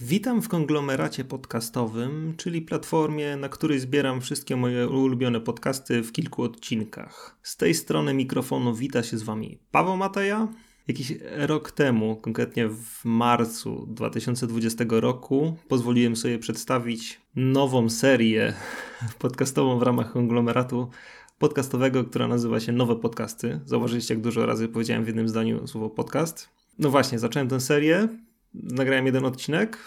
Witam 0.00 0.42
w 0.42 0.48
konglomeracie 0.48 1.24
podcastowym, 1.24 2.34
czyli 2.36 2.62
platformie, 2.62 3.36
na 3.36 3.48
której 3.48 3.78
zbieram 3.80 4.20
wszystkie 4.20 4.56
moje 4.56 4.88
ulubione 4.88 5.40
podcasty 5.40 6.02
w 6.02 6.12
kilku 6.12 6.42
odcinkach. 6.42 7.38
Z 7.42 7.56
tej 7.56 7.74
strony 7.74 8.14
mikrofonu 8.14 8.74
wita 8.74 9.02
się 9.02 9.18
z 9.18 9.22
Wami 9.22 9.58
Paweł 9.70 9.96
Mateja. 9.96 10.48
Jakiś 10.88 11.12
rok 11.36 11.70
temu, 11.70 12.16
konkretnie 12.16 12.68
w 12.68 13.04
marcu 13.04 13.86
2020 13.88 14.84
roku, 14.88 15.56
pozwoliłem 15.68 16.16
sobie 16.16 16.38
przedstawić 16.38 17.20
nową 17.36 17.90
serię 17.90 18.54
podcastową 19.18 19.78
w 19.78 19.82
ramach 19.82 20.12
konglomeratu 20.12 20.90
podcastowego, 21.38 22.04
która 22.04 22.28
nazywa 22.28 22.60
się 22.60 22.72
Nowe 22.72 22.96
Podcasty. 22.96 23.60
Zauważyliście, 23.64 24.14
jak 24.14 24.22
dużo 24.22 24.46
razy 24.46 24.68
powiedziałem 24.68 25.04
w 25.04 25.06
jednym 25.06 25.28
zdaniu 25.28 25.66
słowo 25.66 25.90
podcast. 25.90 26.48
No 26.78 26.90
właśnie, 26.90 27.18
zacząłem 27.18 27.48
tę 27.48 27.60
serię 27.60 28.08
nagrałem 28.54 29.06
jeden 29.06 29.24
odcinek, 29.24 29.78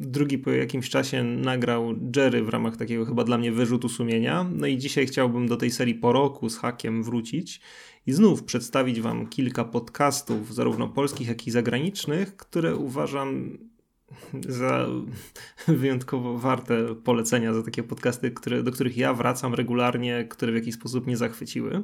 drugi 0.00 0.38
po 0.38 0.50
jakimś 0.50 0.90
czasie 0.90 1.24
nagrał 1.24 1.94
Jerry 2.16 2.42
w 2.42 2.48
ramach 2.48 2.76
takiego 2.76 3.04
chyba 3.04 3.24
dla 3.24 3.38
mnie 3.38 3.52
wyrzutu 3.52 3.88
sumienia. 3.88 4.46
No 4.52 4.66
i 4.66 4.78
dzisiaj 4.78 5.06
chciałbym 5.06 5.48
do 5.48 5.56
tej 5.56 5.70
serii 5.70 5.94
po 5.94 6.12
roku 6.12 6.48
z 6.48 6.58
hakiem 6.58 7.02
wrócić 7.02 7.60
i 8.06 8.12
znów 8.12 8.44
przedstawić 8.44 9.00
Wam 9.00 9.26
kilka 9.26 9.64
podcastów, 9.64 10.54
zarówno 10.54 10.88
polskich, 10.88 11.28
jak 11.28 11.46
i 11.46 11.50
zagranicznych, 11.50 12.36
które 12.36 12.76
uważam 12.76 13.58
za 14.48 14.86
wyjątkowo 15.68 16.38
warte 16.38 16.94
polecenia, 16.94 17.54
za 17.54 17.62
takie 17.62 17.82
podcasty, 17.82 18.30
które, 18.30 18.62
do 18.62 18.72
których 18.72 18.96
ja 18.96 19.14
wracam 19.14 19.54
regularnie, 19.54 20.26
które 20.30 20.52
w 20.52 20.54
jakiś 20.54 20.74
sposób 20.74 21.06
mnie 21.06 21.16
zachwyciły. 21.16 21.82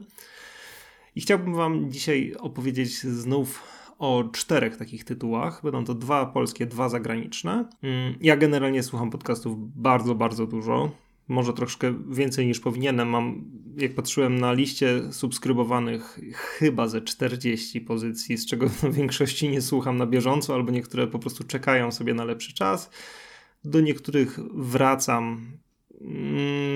I 1.17 1.21
chciałbym 1.21 1.55
Wam 1.55 1.91
dzisiaj 1.91 2.35
opowiedzieć 2.39 3.01
znów 3.01 3.63
o 3.99 4.25
czterech 4.33 4.77
takich 4.77 5.05
tytułach. 5.05 5.63
Będą 5.63 5.85
to 5.85 5.95
dwa 5.95 6.27
polskie, 6.27 6.67
dwa 6.67 6.89
zagraniczne. 6.89 7.69
Mm, 7.83 8.15
ja 8.21 8.37
generalnie 8.37 8.83
słucham 8.83 9.11
podcastów 9.11 9.77
bardzo, 9.83 10.15
bardzo 10.15 10.47
dużo. 10.47 10.91
Może 11.29 11.53
troszkę 11.53 11.95
więcej 12.11 12.47
niż 12.47 12.61
powinienem. 12.61 13.09
Mam, 13.09 13.45
jak 13.77 13.95
patrzyłem 13.95 14.41
na 14.41 14.53
liście 14.53 15.13
subskrybowanych, 15.13 16.21
chyba 16.35 16.89
ze 16.89 17.01
40 17.01 17.81
pozycji, 17.81 18.37
z 18.37 18.47
czego 18.47 18.69
w 18.83 18.93
większości 18.93 19.49
nie 19.49 19.63
słucham 19.63 19.97
na 19.97 20.07
bieżąco, 20.07 20.55
albo 20.55 20.71
niektóre 20.71 21.07
po 21.07 21.19
prostu 21.19 21.45
czekają 21.45 21.93
sobie 21.93 22.15
na 22.15 22.25
lepszy 22.25 22.55
czas. 22.55 22.91
Do 23.65 23.81
niektórych 23.81 24.39
wracam 24.55 25.53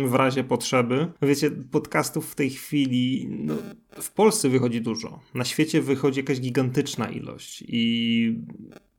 w 0.05 0.15
razie 0.15 0.45
potrzeby. 0.45 1.07
Wiecie, 1.23 1.51
podcastów 1.51 2.33
w 2.33 2.35
tej 2.35 2.51
chwili 2.51 3.29
no, 3.31 3.55
w 4.01 4.11
Polsce 4.13 4.49
wychodzi 4.49 4.81
dużo. 4.81 5.21
Na 5.35 5.45
świecie 5.45 5.83
wychodzi 5.83 6.21
jakaś 6.21 6.41
gigantyczna 6.41 7.11
ilość 7.11 7.65
i 7.69 8.37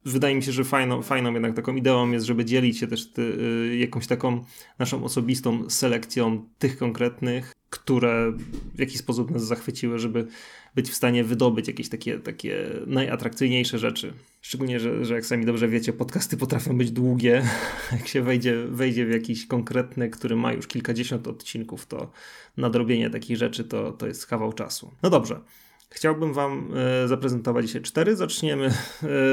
wydaje 0.05 0.35
mi 0.35 0.43
się, 0.43 0.51
że 0.51 0.63
fajną, 0.63 1.01
fajną 1.01 1.33
jednak 1.33 1.55
taką 1.55 1.75
ideą 1.75 2.11
jest, 2.11 2.25
żeby 2.25 2.45
dzielić 2.45 2.77
się 2.77 2.87
też 2.87 3.11
ty, 3.11 3.21
y, 3.21 3.77
jakąś 3.77 4.07
taką 4.07 4.43
naszą 4.79 5.03
osobistą 5.03 5.69
selekcją 5.69 6.49
tych 6.59 6.77
konkretnych, 6.77 7.51
które 7.69 8.31
w 8.75 8.79
jakiś 8.79 8.97
sposób 8.97 9.31
nas 9.31 9.45
zachwyciły, 9.45 9.99
żeby 9.99 10.27
być 10.75 10.89
w 10.89 10.93
stanie 10.93 11.23
wydobyć 11.23 11.67
jakieś 11.67 11.89
takie, 11.89 12.19
takie 12.19 12.69
najatrakcyjniejsze 12.87 13.79
rzeczy. 13.79 14.13
Szczególnie, 14.45 14.79
że, 14.79 15.05
że 15.05 15.13
jak 15.13 15.25
sami 15.25 15.45
dobrze 15.45 15.67
wiecie, 15.67 15.93
podcasty 15.93 16.37
potrafią 16.37 16.77
być 16.77 16.91
długie. 16.91 17.43
Jak 17.91 18.07
się 18.07 18.21
wejdzie, 18.21 18.65
wejdzie 18.67 19.05
w 19.05 19.11
jakiś 19.11 19.47
konkretny, 19.47 20.09
który 20.09 20.35
ma 20.35 20.53
już 20.53 20.67
kilkadziesiąt 20.67 21.27
odcinków, 21.27 21.85
to 21.85 22.11
nadrobienie 22.57 23.09
takich 23.09 23.37
rzeczy 23.37 23.63
to, 23.63 23.91
to 23.91 24.07
jest 24.07 24.27
kawał 24.27 24.53
czasu. 24.53 24.91
No 25.03 25.09
dobrze. 25.09 25.41
Chciałbym 25.89 26.33
Wam 26.33 26.73
e, 26.75 27.07
zaprezentować 27.07 27.65
dzisiaj 27.65 27.81
cztery. 27.81 28.15
Zaczniemy 28.15 28.73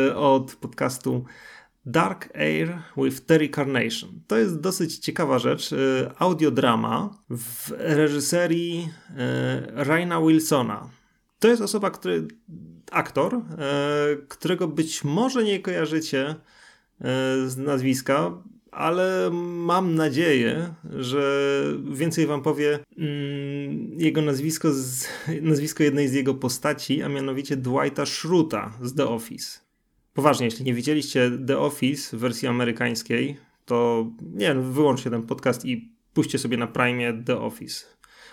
e, 0.08 0.16
od 0.16 0.54
podcastu 0.54 1.24
Dark 1.86 2.36
Air 2.36 2.78
with 2.96 3.20
Terry 3.20 3.48
Carnation. 3.48 4.20
To 4.26 4.38
jest 4.38 4.60
dosyć 4.60 4.98
ciekawa 4.98 5.38
rzecz. 5.38 5.72
E, 5.72 5.76
audiodrama 6.18 7.18
w 7.30 7.70
reżyserii 7.78 8.88
Raina 9.74 10.20
Wilsona. 10.20 10.90
To 11.38 11.48
jest 11.48 11.62
osoba, 11.62 11.90
który, 11.90 12.28
aktor, 12.90 13.40
którego 14.28 14.68
być 14.68 15.04
może 15.04 15.44
nie 15.44 15.60
kojarzycie 15.60 16.34
z 17.46 17.56
nazwiska, 17.56 18.32
ale 18.70 19.30
mam 19.32 19.94
nadzieję, 19.94 20.74
że 20.98 21.62
więcej 21.92 22.26
wam 22.26 22.42
powie 22.42 22.78
mm, 22.98 24.00
jego 24.00 24.22
nazwisko, 24.22 24.72
z, 24.72 25.08
nazwisko 25.42 25.82
jednej 25.82 26.08
z 26.08 26.12
jego 26.12 26.34
postaci, 26.34 27.02
a 27.02 27.08
mianowicie 27.08 27.56
Dwighta 27.56 28.06
Schruta 28.06 28.72
z 28.82 28.94
The 28.94 29.08
Office. 29.08 29.60
Poważnie, 30.14 30.44
jeśli 30.44 30.64
nie 30.64 30.74
widzieliście 30.74 31.30
The 31.46 31.58
Office 31.58 32.16
w 32.16 32.20
wersji 32.20 32.48
amerykańskiej, 32.48 33.36
to 33.64 34.06
nie 34.20 34.54
wyłączcie 34.54 35.10
ten 35.10 35.22
podcast 35.22 35.64
i 35.64 35.92
puśćcie 36.14 36.38
sobie 36.38 36.56
na 36.56 36.66
Prime 36.66 37.24
The 37.24 37.40
Office. 37.40 37.86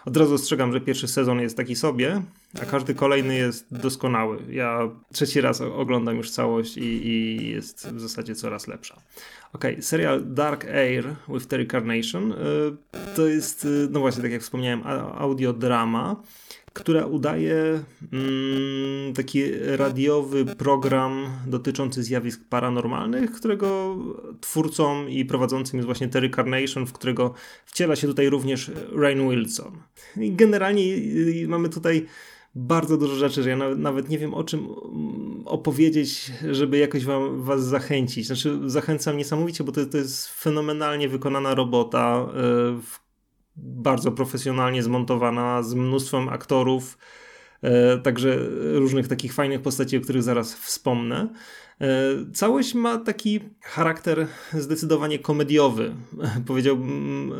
Od 0.05 0.17
razu 0.17 0.33
ostrzegam, 0.33 0.73
że 0.73 0.81
pierwszy 0.81 1.07
sezon 1.07 1.41
jest 1.41 1.57
taki 1.57 1.75
sobie, 1.75 2.21
a 2.61 2.65
każdy 2.65 2.95
kolejny 2.95 3.35
jest 3.35 3.65
doskonały. 3.71 4.37
Ja 4.49 4.89
trzeci 5.13 5.41
raz 5.41 5.61
oglądam 5.61 6.17
już 6.17 6.31
całość 6.31 6.77
i, 6.77 7.07
i 7.07 7.49
jest 7.49 7.87
w 7.87 7.99
zasadzie 7.99 8.35
coraz 8.35 8.67
lepsza. 8.67 9.01
Ok, 9.53 9.65
serial 9.79 10.23
Dark 10.25 10.65
Air 10.65 11.15
with 11.29 11.47
Terry 11.47 11.67
Carnation 11.67 12.31
y, 12.31 12.35
to 13.15 13.27
jest, 13.27 13.65
y, 13.65 13.87
no 13.91 13.99
właśnie, 13.99 14.21
tak 14.21 14.31
jak 14.31 14.41
wspomniałem, 14.41 14.81
audiodrama, 15.17 16.23
która 16.73 17.05
udaje 17.05 17.83
mm, 18.13 19.13
taki 19.13 19.43
radiowy 19.77 20.45
program 20.45 21.29
dotyczący 21.47 22.03
zjawisk 22.03 22.41
paranormalnych, 22.49 23.31
którego 23.31 23.97
twórcą 24.41 25.07
i 25.07 25.25
prowadzącym 25.25 25.77
jest 25.77 25.85
właśnie 25.85 26.07
Terry 26.07 26.29
Carnation, 26.29 26.85
w 26.85 26.93
którego 26.93 27.33
wciela 27.65 27.95
się 27.95 28.07
tutaj 28.07 28.29
również 28.29 28.71
Rain 28.95 29.29
Wilson. 29.29 29.77
I 30.17 30.31
generalnie 30.31 30.83
y, 30.83 31.45
mamy 31.47 31.69
tutaj 31.69 32.05
bardzo 32.57 32.97
dużo 32.97 33.15
rzeczy, 33.15 33.43
że 33.43 33.49
ja 33.49 33.57
nawet 33.75 34.09
nie 34.09 34.17
wiem 34.17 34.33
o 34.33 34.43
czym 34.43 34.59
mm, 34.59 35.43
opowiedzieć, 35.45 36.31
żeby 36.51 36.77
jakoś 36.77 37.05
wam, 37.05 37.41
was 37.41 37.63
zachęcić. 37.63 38.27
Znaczy 38.27 38.59
zachęcam 38.65 39.17
niesamowicie, 39.17 39.63
bo 39.63 39.71
to, 39.71 39.85
to 39.85 39.97
jest 39.97 40.27
fenomenalnie 40.27 41.09
wykonana 41.09 41.55
robota, 41.55 42.27
yy, 42.35 42.81
bardzo 43.55 44.11
profesjonalnie 44.11 44.83
zmontowana, 44.83 45.63
z 45.63 45.73
mnóstwem 45.73 46.29
aktorów, 46.29 46.97
yy, 47.61 47.69
także 48.03 48.39
różnych 48.73 49.07
takich 49.07 49.33
fajnych 49.33 49.61
postaci, 49.61 49.97
o 49.97 50.01
których 50.01 50.23
zaraz 50.23 50.53
wspomnę. 50.55 51.27
Yy, 51.79 51.87
całość 52.33 52.73
ma 52.73 52.97
taki 52.97 53.39
charakter 53.61 54.27
zdecydowanie 54.53 55.19
komediowy, 55.19 55.95
powiedziałbym 56.47 57.31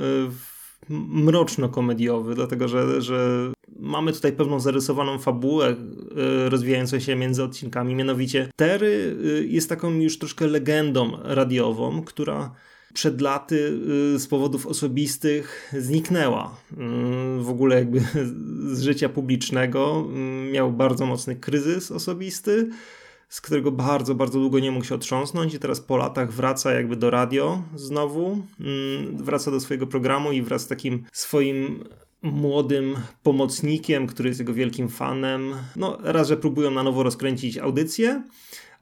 mroczno-komediowy, 0.89 2.35
dlatego 2.35 2.67
że, 2.67 3.01
że 3.01 3.51
mamy 3.79 4.13
tutaj 4.13 4.33
pewną 4.33 4.59
zarysowaną 4.59 5.19
fabułę 5.19 5.67
e, 5.67 6.49
rozwijającą 6.49 6.99
się 6.99 7.15
między 7.15 7.43
odcinkami. 7.43 7.95
Mianowicie 7.95 8.49
Terry 8.55 9.17
e, 9.23 9.43
jest 9.43 9.69
taką 9.69 9.93
już 9.93 10.19
troszkę 10.19 10.47
legendą 10.47 11.11
radiową, 11.23 12.01
która 12.01 12.51
przed 12.93 13.21
laty 13.21 13.79
e, 14.15 14.19
z 14.19 14.27
powodów 14.27 14.67
osobistych 14.67 15.73
zniknęła. 15.77 16.55
W 17.39 17.49
ogóle 17.49 17.75
jakby 17.75 17.99
z 18.75 18.81
życia 18.81 19.09
publicznego 19.09 20.07
miał 20.51 20.71
bardzo 20.71 21.05
mocny 21.05 21.35
kryzys 21.35 21.91
osobisty 21.91 22.69
z 23.29 23.41
którego 23.41 23.71
bardzo, 23.71 24.15
bardzo 24.15 24.39
długo 24.39 24.59
nie 24.59 24.71
mógł 24.71 24.85
się 24.85 24.95
otrząsnąć 24.95 25.53
i 25.53 25.59
teraz 25.59 25.81
po 25.81 25.97
latach 25.97 26.31
wraca 26.31 26.71
jakby 26.71 26.95
do 26.95 27.09
radio 27.09 27.63
znowu, 27.75 28.43
wraca 29.13 29.51
do 29.51 29.59
swojego 29.59 29.87
programu 29.87 30.31
i 30.31 30.41
wraz 30.41 30.61
z 30.61 30.67
takim 30.67 31.03
swoim 31.11 31.83
młodym 32.21 32.95
pomocnikiem, 33.23 34.07
który 34.07 34.29
jest 34.29 34.39
jego 34.39 34.53
wielkim 34.53 34.89
fanem. 34.89 35.55
No, 35.75 35.97
raz, 36.03 36.27
że 36.27 36.37
próbują 36.37 36.71
na 36.71 36.83
nowo 36.83 37.03
rozkręcić 37.03 37.57
audycję, 37.57 38.23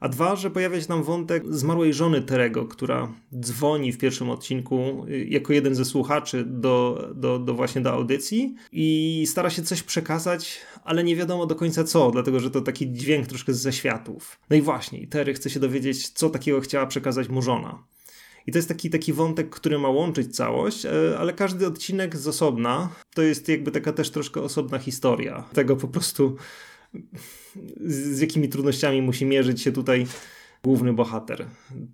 a 0.00 0.08
dwa, 0.08 0.36
że 0.36 0.50
pojawia 0.50 0.80
się 0.80 0.86
tam 0.86 1.02
wątek 1.02 1.42
zmarłej 1.54 1.94
żony 1.94 2.22
Terego, 2.22 2.66
która 2.66 3.12
dzwoni 3.40 3.92
w 3.92 3.98
pierwszym 3.98 4.30
odcinku 4.30 5.06
y, 5.08 5.24
jako 5.24 5.52
jeden 5.52 5.74
ze 5.74 5.84
słuchaczy 5.84 6.44
do, 6.46 7.08
do, 7.14 7.38
do 7.38 7.54
właśnie 7.54 7.80
do 7.80 7.92
audycji 7.92 8.54
i 8.72 9.24
stara 9.28 9.50
się 9.50 9.62
coś 9.62 9.82
przekazać, 9.82 10.60
ale 10.84 11.04
nie 11.04 11.16
wiadomo 11.16 11.46
do 11.46 11.54
końca 11.54 11.84
co, 11.84 12.10
dlatego 12.10 12.40
że 12.40 12.50
to 12.50 12.60
taki 12.60 12.92
dźwięk 12.92 13.26
troszkę 13.26 13.54
z 13.54 13.60
zaświatów. 13.60 14.38
No 14.50 14.56
i 14.56 14.62
właśnie, 14.62 15.06
Terry 15.06 15.34
chce 15.34 15.50
się 15.50 15.60
dowiedzieć, 15.60 16.08
co 16.08 16.30
takiego 16.30 16.60
chciała 16.60 16.86
przekazać 16.86 17.28
mu 17.28 17.42
żona. 17.42 17.82
I 18.46 18.52
to 18.52 18.58
jest 18.58 18.68
taki, 18.68 18.90
taki 18.90 19.12
wątek, 19.12 19.50
który 19.50 19.78
ma 19.78 19.88
łączyć 19.88 20.36
całość, 20.36 20.86
e, 20.86 20.90
ale 21.18 21.32
każdy 21.32 21.66
odcinek 21.66 22.16
z 22.16 22.28
osobna 22.28 22.88
to 23.14 23.22
jest 23.22 23.48
jakby 23.48 23.70
taka 23.70 23.92
też 23.92 24.10
troszkę 24.10 24.40
osobna 24.40 24.78
historia. 24.78 25.44
Tego 25.52 25.76
po 25.76 25.88
prostu 25.88 26.36
z 27.86 28.20
jakimi 28.20 28.48
trudnościami 28.48 29.02
musi 29.02 29.26
mierzyć 29.26 29.62
się 29.62 29.72
tutaj 29.72 30.06
główny 30.64 30.92
bohater. 30.92 31.46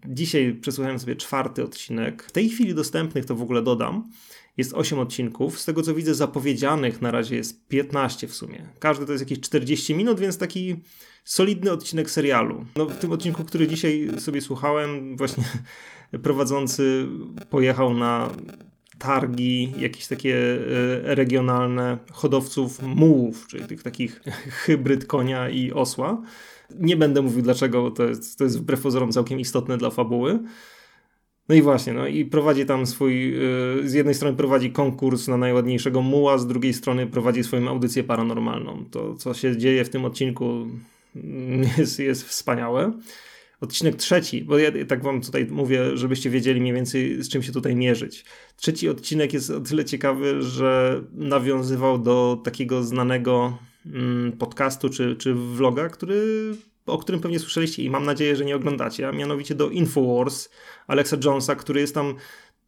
Dzisiaj 0.07 0.55
przesłuchałem 0.55 0.99
sobie 0.99 1.17
czwarty 1.17 1.65
odcinek. 1.65 2.23
W 2.23 2.33
tej 2.33 2.49
chwili 2.49 2.75
dostępnych 2.75 3.27
to 3.27 3.37
w 3.37 3.43
ogóle 3.43 3.63
dodam. 3.63 4.11
Jest 4.57 4.75
8 4.75 4.99
odcinków. 4.99 5.61
Z 5.61 5.65
tego 5.65 5.83
co 5.83 5.95
widzę, 5.95 6.15
zapowiedzianych 6.15 7.03
na 7.03 7.11
razie 7.11 7.37
jest 7.37 7.69
15 7.69 8.29
w 8.29 8.35
sumie. 8.35 8.69
Każdy 8.79 9.07
to 9.07 9.13
jest 9.13 9.23
jakieś 9.23 9.41
40 9.41 9.95
minut, 9.95 10.21
więc 10.21 10.39
taki 10.39 10.77
solidny 11.25 11.73
odcinek 11.73 12.11
serialu. 12.11 12.65
No, 12.77 12.87
w 12.87 12.99
tym 12.99 13.13
odcinku, 13.13 13.45
który 13.45 13.69
dzisiaj 13.69 14.11
sobie 14.19 14.41
słuchałem, 14.41 15.17
właśnie 15.17 15.45
prowadzący 16.23 17.09
pojechał 17.51 17.95
na 17.95 18.31
targi, 19.03 19.73
jakieś 19.79 20.07
takie 20.07 20.37
e, 20.37 21.15
regionalne 21.15 21.99
hodowców 22.13 22.83
mułów, 22.83 23.47
czyli 23.47 23.65
tych 23.65 23.83
takich 23.83 24.21
hybryd 24.65 25.07
konia 25.07 25.49
i 25.49 25.73
osła. 25.73 26.23
Nie 26.81 26.97
będę 26.97 27.23
mówił 27.23 27.43
dlaczego, 27.43 27.91
to 27.91 28.05
jest, 28.05 28.39
to 28.39 28.45
jest 28.45 28.59
wbrew 28.59 28.81
pozorom 28.81 29.13
całkiem 29.13 29.41
istotne 29.41 29.79
dla 29.79 29.91
fabuły. 29.91 30.39
No 31.49 31.55
i 31.55 31.63
właśnie, 31.63 31.93
no 31.93 32.07
i 32.07 32.25
prowadzi 32.25 32.67
tam 32.67 32.87
swój, 32.87 33.35
y, 33.81 33.89
z 33.89 33.93
jednej 33.93 34.15
strony 34.15 34.37
prowadzi 34.37 34.71
konkurs 34.71 35.29
na 35.29 35.37
najładniejszego 35.37 36.03
muła, 36.03 36.39
z 36.39 36.47
drugiej 36.47 36.75
strony 36.75 37.07
prowadzi 37.07 37.45
swoją 37.45 37.69
audycję 37.69 38.05
paranormalną. 38.05 38.85
To, 38.91 39.15
co 39.15 39.35
się 39.35 39.57
dzieje 39.57 39.85
w 39.85 39.91
tym 39.91 40.05
odcinku 40.05 40.67
jest, 41.79 41.99
jest 41.99 42.25
wspaniałe. 42.25 42.93
Odcinek 43.63 43.97
trzeci, 43.97 44.45
bo 44.45 44.59
ja 44.59 44.71
tak 44.89 45.03
wam 45.03 45.21
tutaj 45.21 45.47
mówię, 45.47 45.97
żebyście 45.97 46.31
wiedzieli 46.31 46.61
mniej 46.61 46.75
więcej 46.75 47.23
z 47.23 47.29
czym 47.29 47.43
się 47.43 47.53
tutaj 47.53 47.77
mierzyć. 47.77 48.25
Trzeci 48.57 48.89
odcinek 48.89 49.33
jest 49.33 49.51
o 49.51 49.61
tyle 49.61 49.85
ciekawy, 49.85 50.43
że 50.43 51.01
nawiązywał 51.13 51.99
do 51.99 52.41
takiego 52.45 52.83
znanego 52.83 53.59
mm, 53.87 54.33
podcastu 54.33 54.89
czy, 54.89 55.17
czy 55.17 55.35
vloga, 55.35 55.89
który 55.89 56.55
o 56.87 56.99
którym 56.99 57.21
pewnie 57.21 57.39
słyszeliście 57.39 57.83
i 57.83 57.91
mam 57.91 58.05
nadzieję, 58.05 58.37
że 58.37 58.45
nie 58.45 58.57
oglądacie, 58.57 59.09
a 59.09 59.13
mianowicie 59.13 59.55
do 59.55 59.71
Infowars 59.71 60.49
Alexa 60.87 61.17
Jonesa, 61.25 61.55
który 61.55 61.81
jest 61.81 61.95
tam 61.95 62.15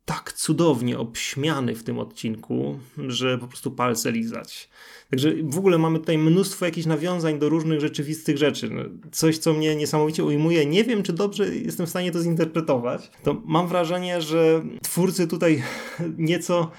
tak 0.04 0.32
cudownie 0.32 0.98
obśmiany 0.98 1.74
w 1.74 1.84
tym 1.84 1.98
odcinku, 1.98 2.78
że 2.98 3.38
po 3.38 3.46
prostu 3.46 3.70
palce 3.70 4.12
lizać. 4.12 4.68
Także 5.10 5.32
w 5.44 5.58
ogóle 5.58 5.78
mamy 5.78 5.98
tutaj 5.98 6.18
mnóstwo 6.18 6.64
jakichś 6.64 6.86
nawiązań 6.86 7.38
do 7.38 7.48
różnych 7.48 7.80
rzeczywistych 7.80 8.38
rzeczy. 8.38 8.70
No, 8.70 8.82
coś, 9.12 9.38
co 9.38 9.52
mnie 9.52 9.76
niesamowicie 9.76 10.24
ujmuje. 10.24 10.66
Nie 10.66 10.84
wiem, 10.84 11.02
czy 11.02 11.12
dobrze 11.12 11.56
jestem 11.56 11.86
w 11.86 11.90
stanie 11.90 12.12
to 12.12 12.22
zinterpretować. 12.22 13.10
To 13.22 13.42
mam 13.44 13.68
wrażenie, 13.68 14.20
że 14.20 14.62
twórcy 14.82 15.28
tutaj 15.28 15.62
nieco 16.18 16.70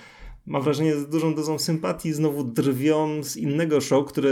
mam 0.47 0.61
wrażenie, 0.61 0.95
z 0.95 1.09
dużą 1.09 1.35
dozą 1.35 1.59
sympatii 1.59 2.13
znowu 2.13 2.43
drwią 2.43 3.23
z 3.23 3.37
innego 3.37 3.81
show, 3.81 4.05
które 4.05 4.31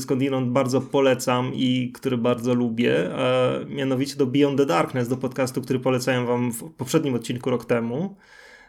skądinąd 0.00 0.48
bardzo 0.48 0.80
polecam 0.80 1.50
i 1.54 1.92
który 1.94 2.18
bardzo 2.18 2.54
lubię, 2.54 3.14
a 3.14 3.50
mianowicie 3.68 4.16
do 4.16 4.26
Beyond 4.26 4.58
the 4.58 4.66
Darkness, 4.66 5.08
do 5.08 5.16
podcastu, 5.16 5.62
który 5.62 5.78
polecałem 5.78 6.26
wam 6.26 6.52
w 6.52 6.72
poprzednim 6.72 7.14
odcinku 7.14 7.50
rok 7.50 7.64
temu. 7.64 8.16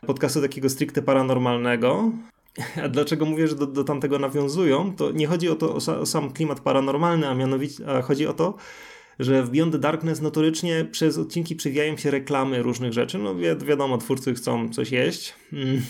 Podcastu 0.08 0.42
takiego 0.42 0.70
stricte 0.70 1.02
paranormalnego. 1.02 2.12
A 2.84 2.90
dlaczego 2.90 3.26
mówię, 3.26 3.48
że 3.48 3.56
do, 3.56 3.68
do 3.68 3.84
tamtego 3.84 4.20
nawiązują? 4.20 4.96
To 4.96 5.12
nie 5.12 5.28
chodzi 5.28 5.50
o 5.50 5.56
to 5.56 5.76
o, 5.76 6.06
sam 6.06 6.32
klimat 6.32 6.60
paranormalny, 6.60 7.28
a 7.28 7.36
mianowicie 7.36 7.88
a 7.88 8.02
chodzi 8.02 8.28
o 8.28 8.34
to, 8.34 8.56
że 9.20 9.44
w 9.44 9.50
Beyond 9.50 9.72
the 9.72 9.80
Darkness 9.80 10.22
notorycznie 10.22 10.86
przez 10.92 11.18
odcinki 11.18 11.56
przewijają 11.56 11.98
się 11.98 12.12
reklamy 12.12 12.64
różnych 12.64 12.94
rzeczy. 12.94 13.18
No 13.18 13.36
wi 13.36 13.46
wiadomo, 13.66 13.98
twórcy 13.98 14.34
chcą 14.34 14.70
coś 14.70 14.92
jeść 14.92 15.34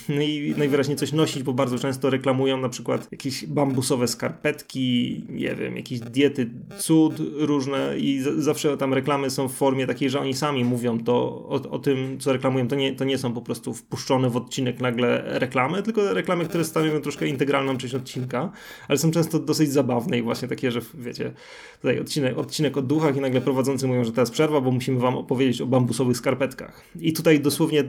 no 0.09 0.21
i 0.21 0.53
najwyraźniej 0.57 0.97
coś 0.97 1.11
nosić, 1.11 1.43
bo 1.43 1.53
bardzo 1.53 1.79
często 1.79 2.09
reklamują 2.09 2.57
na 2.57 2.69
przykład 2.69 3.07
jakieś 3.11 3.45
bambusowe 3.45 4.07
skarpetki, 4.07 5.23
nie 5.29 5.55
wiem, 5.55 5.77
jakieś 5.77 5.99
diety 5.99 6.49
cud 6.77 7.13
różne 7.37 7.93
i 7.97 8.23
zawsze 8.37 8.77
tam 8.77 8.93
reklamy 8.93 9.29
są 9.29 9.47
w 9.47 9.53
formie 9.53 9.87
takiej, 9.87 10.09
że 10.09 10.19
oni 10.19 10.33
sami 10.33 10.65
mówią 10.65 10.99
to 10.99 11.13
o, 11.49 11.69
o 11.69 11.79
tym, 11.79 12.19
co 12.19 12.33
reklamują. 12.33 12.67
To 12.67 12.75
nie, 12.75 12.95
to 12.95 13.03
nie 13.03 13.17
są 13.17 13.33
po 13.33 13.41
prostu 13.41 13.73
wpuszczone 13.73 14.29
w 14.29 14.37
odcinek 14.37 14.79
nagle 14.79 15.23
reklamy, 15.25 15.83
tylko 15.83 16.13
reklamy, 16.13 16.45
które 16.45 16.63
stanowią 16.63 17.01
troszkę 17.01 17.27
integralną 17.27 17.77
część 17.77 17.95
odcinka, 17.95 18.51
ale 18.87 18.97
są 18.97 19.11
często 19.11 19.39
dosyć 19.39 19.71
zabawne 19.71 20.17
i 20.17 20.21
właśnie 20.21 20.47
takie, 20.47 20.71
że 20.71 20.81
wiecie, 20.93 21.33
tutaj 21.81 21.99
odcinek, 21.99 22.37
odcinek 22.37 22.77
o 22.77 22.81
duchach 22.81 23.17
i 23.17 23.21
nagle 23.21 23.41
prowadzący 23.41 23.87
mówią, 23.87 24.03
że 24.03 24.11
teraz 24.11 24.31
przerwa, 24.31 24.61
bo 24.61 24.71
musimy 24.71 24.99
wam 24.99 25.17
opowiedzieć 25.17 25.61
o 25.61 25.65
bambusowych 25.65 26.17
skarpetkach. 26.17 26.83
I 26.99 27.13
tutaj 27.13 27.39
dosłownie 27.39 27.79
e, 27.79 27.85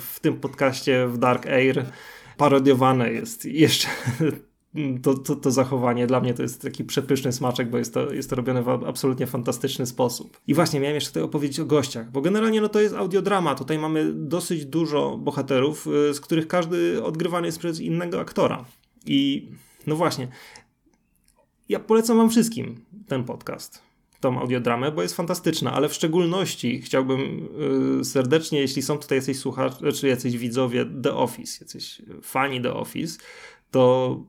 w 0.00 0.20
tym 0.20 0.36
podcaście 0.36 1.08
w 1.12 1.18
Dark 1.18 1.46
Air 1.46 1.86
parodiowane 2.36 3.12
jest 3.12 3.44
jeszcze 3.44 3.88
to, 5.02 5.14
to, 5.14 5.36
to, 5.36 5.50
zachowanie. 5.50 6.06
Dla 6.06 6.20
mnie 6.20 6.34
to 6.34 6.42
jest 6.42 6.62
taki 6.62 6.84
przepyszny 6.84 7.32
smaczek, 7.32 7.70
bo 7.70 7.78
jest 7.78 7.94
to, 7.94 8.12
jest 8.12 8.30
to 8.30 8.36
robione 8.36 8.62
w 8.62 8.68
absolutnie 8.68 9.26
fantastyczny 9.26 9.86
sposób. 9.86 10.40
I 10.46 10.54
właśnie 10.54 10.80
miałem 10.80 10.94
jeszcze 10.94 11.10
tutaj 11.10 11.22
opowiedzieć 11.22 11.60
o 11.60 11.64
gościach, 11.64 12.10
bo 12.10 12.20
generalnie 12.20 12.60
no 12.60 12.68
to 12.68 12.80
jest 12.80 12.94
audiodrama. 12.94 13.54
Tutaj 13.54 13.78
mamy 13.78 14.12
dosyć 14.14 14.66
dużo 14.66 15.18
bohaterów, 15.18 15.86
e, 16.10 16.14
z 16.14 16.20
których 16.20 16.48
każdy 16.48 17.04
odgrywany 17.04 17.46
jest 17.46 17.58
przez 17.58 17.80
innego 17.80 18.20
aktora. 18.20 18.64
I 19.06 19.48
no 19.86 19.96
właśnie, 19.96 20.28
ja 21.68 21.80
polecam 21.80 22.16
wam 22.16 22.30
wszystkim 22.30 22.84
ten 23.08 23.24
podcast 23.24 23.91
tą 24.22 24.40
audiodramę, 24.40 24.92
bo 24.92 25.02
jest 25.02 25.16
fantastyczna, 25.16 25.72
ale 25.72 25.88
w 25.88 25.94
szczególności 25.94 26.82
chciałbym 26.82 27.48
yy, 27.98 28.04
serdecznie, 28.04 28.60
jeśli 28.60 28.82
są 28.82 28.98
tutaj 28.98 29.18
jacyś 29.18 29.38
słuchacze, 29.38 29.92
czy 29.92 30.08
jacyś 30.08 30.38
widzowie 30.38 30.86
The 31.02 31.14
Office, 31.14 31.64
jacyś 31.64 32.02
fani 32.22 32.62
The 32.62 32.74
Office, 32.74 33.18
to 33.70 34.20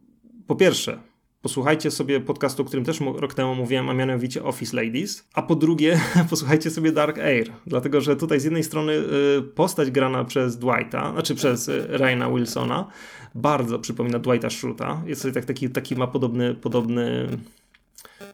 po 0.48 0.56
pierwsze, 0.56 1.00
posłuchajcie 1.42 1.92
sobie 1.92 2.20
podcastu, 2.20 2.62
o 2.62 2.66
którym 2.66 2.86
też 2.86 3.00
rok 3.16 3.34
temu 3.34 3.56
mówiłem, 3.56 3.90
a 3.90 3.94
mianowicie 3.94 4.44
Office 4.44 4.78
Ladies, 4.78 5.28
a 5.34 5.42
po 5.42 5.56
drugie 5.56 6.00
posłuchajcie 6.30 6.70
sobie 6.70 6.92
Dark 6.92 7.18
Air, 7.18 7.52
dlatego 7.68 8.02
że 8.02 8.16
tutaj 8.16 8.40
z 8.40 8.44
jednej 8.44 8.64
strony 8.64 8.94
y, 9.38 9.42
postać 9.42 9.92
grana 9.92 10.26
przez 10.26 10.58
Dwighta, 10.58 11.12
znaczy 11.12 11.36
przez 11.36 11.68
y, 11.68 11.88
Raina 11.90 12.30
Wilsona, 12.32 12.88
bardzo 13.36 13.80
przypomina 13.80 14.20
Dwighta 14.20 14.50
Schruta, 14.50 15.02
jest 15.06 15.28
tak, 15.34 15.46
taki, 15.46 15.70
taki 15.70 15.96
ma 15.96 16.08
podobny, 16.08 16.56
podobny 16.56 17.28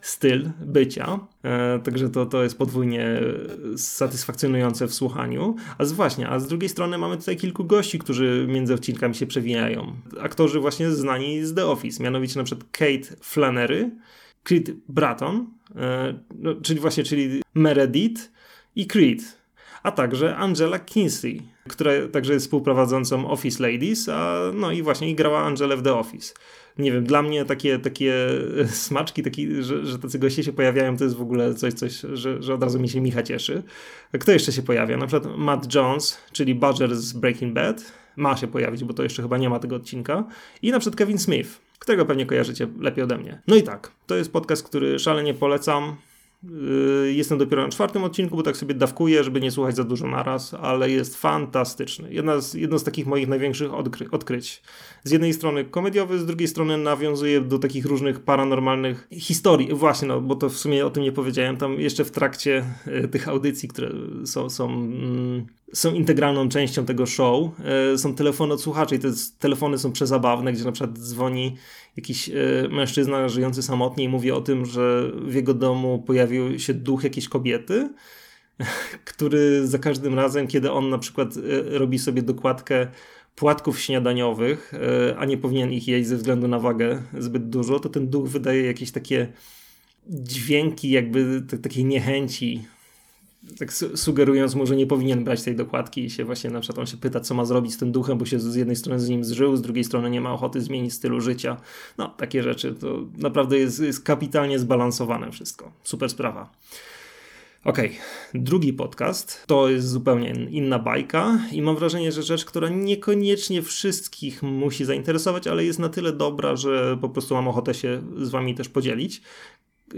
styl 0.01 0.49
bycia. 0.61 1.19
E, 1.43 1.79
także 1.79 2.09
to, 2.09 2.25
to 2.25 2.43
jest 2.43 2.57
podwójnie 2.57 3.21
satysfakcjonujące 3.77 4.87
w 4.87 4.93
słuchaniu. 4.93 5.55
A 5.77 5.85
z 5.85 5.91
właśnie, 5.91 6.29
a 6.29 6.39
z 6.39 6.47
drugiej 6.47 6.69
strony 6.69 6.97
mamy 6.97 7.17
tutaj 7.17 7.37
kilku 7.37 7.65
gości, 7.65 7.99
którzy 7.99 8.45
między 8.49 8.73
odcinkami 8.73 9.15
się 9.15 9.27
przewijają. 9.27 9.95
Aktorzy 10.21 10.59
właśnie 10.59 10.91
znani 10.91 11.45
z 11.45 11.53
The 11.53 11.65
Office, 11.65 12.03
mianowicie 12.03 12.39
na 12.39 12.43
przykład 12.43 12.67
Kate 12.71 13.15
Flannery, 13.21 13.91
Creed 14.43 14.71
Bratton, 14.89 15.47
e, 15.75 16.19
no, 16.35 16.55
czyli 16.55 16.79
właśnie, 16.79 17.03
czyli 17.03 17.41
Meredith 17.53 18.31
i 18.75 18.87
Creed, 18.87 19.38
a 19.83 19.91
także 19.91 20.35
Angela 20.35 20.79
Kinsey, 20.79 21.41
która 21.69 21.91
także 22.11 22.33
jest 22.33 22.45
współprowadzącą 22.45 23.29
Office 23.29 23.71
Ladies, 23.71 24.09
a 24.09 24.39
no 24.53 24.71
i 24.71 24.83
właśnie 24.83 25.15
grała 25.15 25.39
Angelę 25.39 25.77
w 25.77 25.81
The 25.81 25.93
Office 25.93 26.33
nie 26.79 26.91
wiem, 26.91 27.03
dla 27.03 27.21
mnie 27.21 27.45
takie, 27.45 27.79
takie 27.79 28.13
smaczki, 28.67 29.23
taki, 29.23 29.63
że, 29.63 29.85
że 29.85 29.99
tacy 29.99 30.19
goście 30.19 30.43
się 30.43 30.53
pojawiają, 30.53 30.97
to 30.97 31.03
jest 31.03 31.15
w 31.15 31.21
ogóle 31.21 31.53
coś, 31.53 31.73
coś 31.73 32.01
że, 32.13 32.43
że 32.43 32.53
od 32.53 32.63
razu 32.63 32.79
mi 32.79 32.89
się 32.89 33.01
Micha 33.01 33.23
cieszy. 33.23 33.63
Kto 34.19 34.31
jeszcze 34.31 34.51
się 34.51 34.61
pojawia? 34.61 34.97
Na 34.97 35.07
przykład 35.07 35.37
Matt 35.37 35.75
Jones, 35.75 36.17
czyli 36.31 36.55
Badger 36.55 36.95
z 36.95 37.13
Breaking 37.13 37.53
Bad, 37.53 37.93
ma 38.15 38.37
się 38.37 38.47
pojawić, 38.47 38.83
bo 38.83 38.93
to 38.93 39.03
jeszcze 39.03 39.21
chyba 39.21 39.37
nie 39.37 39.49
ma 39.49 39.59
tego 39.59 39.75
odcinka. 39.75 40.23
I 40.61 40.71
na 40.71 40.79
przykład 40.79 40.97
Kevin 40.97 41.17
Smith, 41.17 41.49
którego 41.79 42.05
pewnie 42.05 42.25
kojarzycie 42.25 42.67
lepiej 42.79 43.03
ode 43.03 43.17
mnie. 43.17 43.41
No 43.47 43.55
i 43.55 43.63
tak, 43.63 43.91
to 44.07 44.15
jest 44.15 44.33
podcast, 44.33 44.63
który 44.63 44.99
szalenie 44.99 45.33
polecam. 45.33 45.95
Yy, 46.43 47.13
jestem 47.13 47.37
dopiero 47.37 47.63
na 47.63 47.69
czwartym 47.69 48.03
odcinku, 48.03 48.35
bo 48.35 48.43
tak 48.43 48.57
sobie 48.57 48.73
dawkuję, 48.75 49.23
żeby 49.23 49.41
nie 49.41 49.51
słuchać 49.51 49.75
za 49.75 49.83
dużo 49.83 50.07
naraz, 50.07 50.53
ale 50.53 50.89
jest 50.89 51.17
fantastyczny. 51.17 52.13
Jedna 52.13 52.41
z, 52.41 52.53
jedno 52.53 52.79
z 52.79 52.83
takich 52.83 53.07
moich 53.07 53.27
największych 53.27 53.73
odkry 53.73 54.11
odkryć. 54.11 54.61
Z 55.03 55.11
jednej 55.11 55.33
strony 55.33 55.65
komediowy, 55.65 56.19
z 56.19 56.25
drugiej 56.25 56.47
strony 56.47 56.77
nawiązuje 56.77 57.41
do 57.41 57.59
takich 57.59 57.85
różnych 57.85 58.19
paranormalnych 58.19 59.07
historii. 59.11 59.73
Właśnie, 59.73 60.07
no, 60.07 60.21
bo 60.21 60.35
to 60.35 60.49
w 60.49 60.57
sumie 60.57 60.85
o 60.85 60.89
tym 60.89 61.03
nie 61.03 61.11
powiedziałem. 61.11 61.57
Tam 61.57 61.79
jeszcze 61.79 62.05
w 62.05 62.11
trakcie 62.11 62.65
e, 62.85 63.07
tych 63.07 63.27
audycji, 63.27 63.69
które 63.69 63.91
są, 64.25 64.49
są 64.49 64.69
mm, 64.69 65.45
są 65.73 65.93
integralną 65.93 66.49
częścią 66.49 66.85
tego 66.85 67.05
show. 67.05 67.51
E, 67.93 67.97
są 67.97 68.15
telefony 68.15 68.53
od 68.53 68.61
słuchaczy 68.61 68.95
i 68.95 68.99
te 68.99 69.07
telefony 69.39 69.77
są 69.77 69.91
przezabawne, 69.91 70.53
gdzie 70.53 70.63
na 70.63 70.71
przykład 70.71 70.99
dzwoni 70.99 71.55
jakiś 71.97 72.29
e, 72.29 72.33
mężczyzna 72.71 73.29
żyjący 73.29 73.63
samotnie 73.63 74.03
i 74.03 74.09
mówi 74.09 74.31
o 74.31 74.41
tym, 74.41 74.65
że 74.65 75.11
w 75.25 75.33
jego 75.33 75.53
domu 75.53 76.03
pojawił 76.07 76.59
się 76.59 76.73
duch 76.73 77.03
jakiejś 77.03 77.29
kobiety, 77.29 77.89
który 79.11 79.67
za 79.67 79.79
każdym 79.79 80.13
razem, 80.13 80.47
kiedy 80.47 80.71
on 80.71 80.89
na 80.89 80.97
przykład 80.97 81.37
e, 81.37 81.79
robi 81.79 81.99
sobie 81.99 82.21
dokładkę 82.21 82.87
płatków 83.35 83.79
śniadaniowych, 83.79 84.73
a 85.17 85.25
nie 85.25 85.37
powinien 85.37 85.71
ich 85.71 85.87
jeść 85.87 86.07
ze 86.07 86.17
względu 86.17 86.47
na 86.47 86.59
wagę 86.59 87.03
zbyt 87.17 87.49
dużo, 87.49 87.79
to 87.79 87.89
ten 87.89 88.09
duch 88.09 88.29
wydaje 88.29 88.65
jakieś 88.65 88.91
takie 88.91 89.27
dźwięki 90.07 90.89
jakby 90.89 91.41
takiej 91.61 91.85
niechęci 91.85 92.63
tak 93.59 93.73
sugerując 93.73 94.55
mu, 94.55 94.65
że 94.65 94.75
nie 94.75 94.87
powinien 94.87 95.23
brać 95.23 95.43
tej 95.43 95.55
dokładki 95.55 96.05
i 96.05 96.09
się 96.09 96.25
właśnie 96.25 96.49
na 96.49 96.59
przykład 96.59 96.79
on 96.79 96.85
się 96.85 96.97
pyta, 96.97 97.19
co 97.19 97.33
ma 97.35 97.45
zrobić 97.45 97.73
z 97.73 97.77
tym 97.77 97.91
duchem, 97.91 98.17
bo 98.17 98.25
się 98.25 98.39
z 98.39 98.55
jednej 98.55 98.75
strony 98.75 98.99
z 98.99 99.09
nim 99.09 99.23
zżył, 99.23 99.55
z 99.55 99.61
drugiej 99.61 99.83
strony 99.83 100.09
nie 100.09 100.21
ma 100.21 100.33
ochoty 100.33 100.61
zmienić 100.61 100.93
stylu 100.93 101.21
życia. 101.21 101.57
No, 101.97 102.07
takie 102.07 102.43
rzeczy. 102.43 102.73
To 102.73 103.05
naprawdę 103.17 103.59
jest, 103.59 103.79
jest 103.79 104.03
kapitalnie 104.03 104.59
zbalansowane 104.59 105.31
wszystko. 105.31 105.71
Super 105.83 106.09
sprawa. 106.09 106.49
Okej, 107.63 107.87
okay. 107.87 108.41
drugi 108.41 108.73
podcast 108.73 109.43
to 109.47 109.69
jest 109.69 109.87
zupełnie 109.87 110.31
inna 110.49 110.79
bajka 110.79 111.39
i 111.51 111.61
mam 111.61 111.75
wrażenie, 111.75 112.11
że 112.11 112.23
rzecz, 112.23 112.45
która 112.45 112.69
niekoniecznie 112.69 113.61
wszystkich 113.61 114.43
musi 114.43 114.85
zainteresować, 114.85 115.47
ale 115.47 115.65
jest 115.65 115.79
na 115.79 115.89
tyle 115.89 116.13
dobra, 116.13 116.55
że 116.55 116.97
po 117.01 117.09
prostu 117.09 117.35
mam 117.35 117.47
ochotę 117.47 117.73
się 117.73 118.01
z 118.17 118.29
wami 118.29 118.55
też 118.55 118.69
podzielić. 118.69 119.21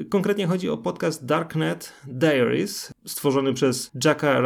Konkretnie 0.10 0.48
chodzi 0.48 0.70
o 0.70 0.78
podcast 0.78 1.26
Darknet 1.26 1.94
Diaries, 2.08 2.94
stworzony 3.06 3.54
przez 3.54 3.92
Jacka 4.06 4.42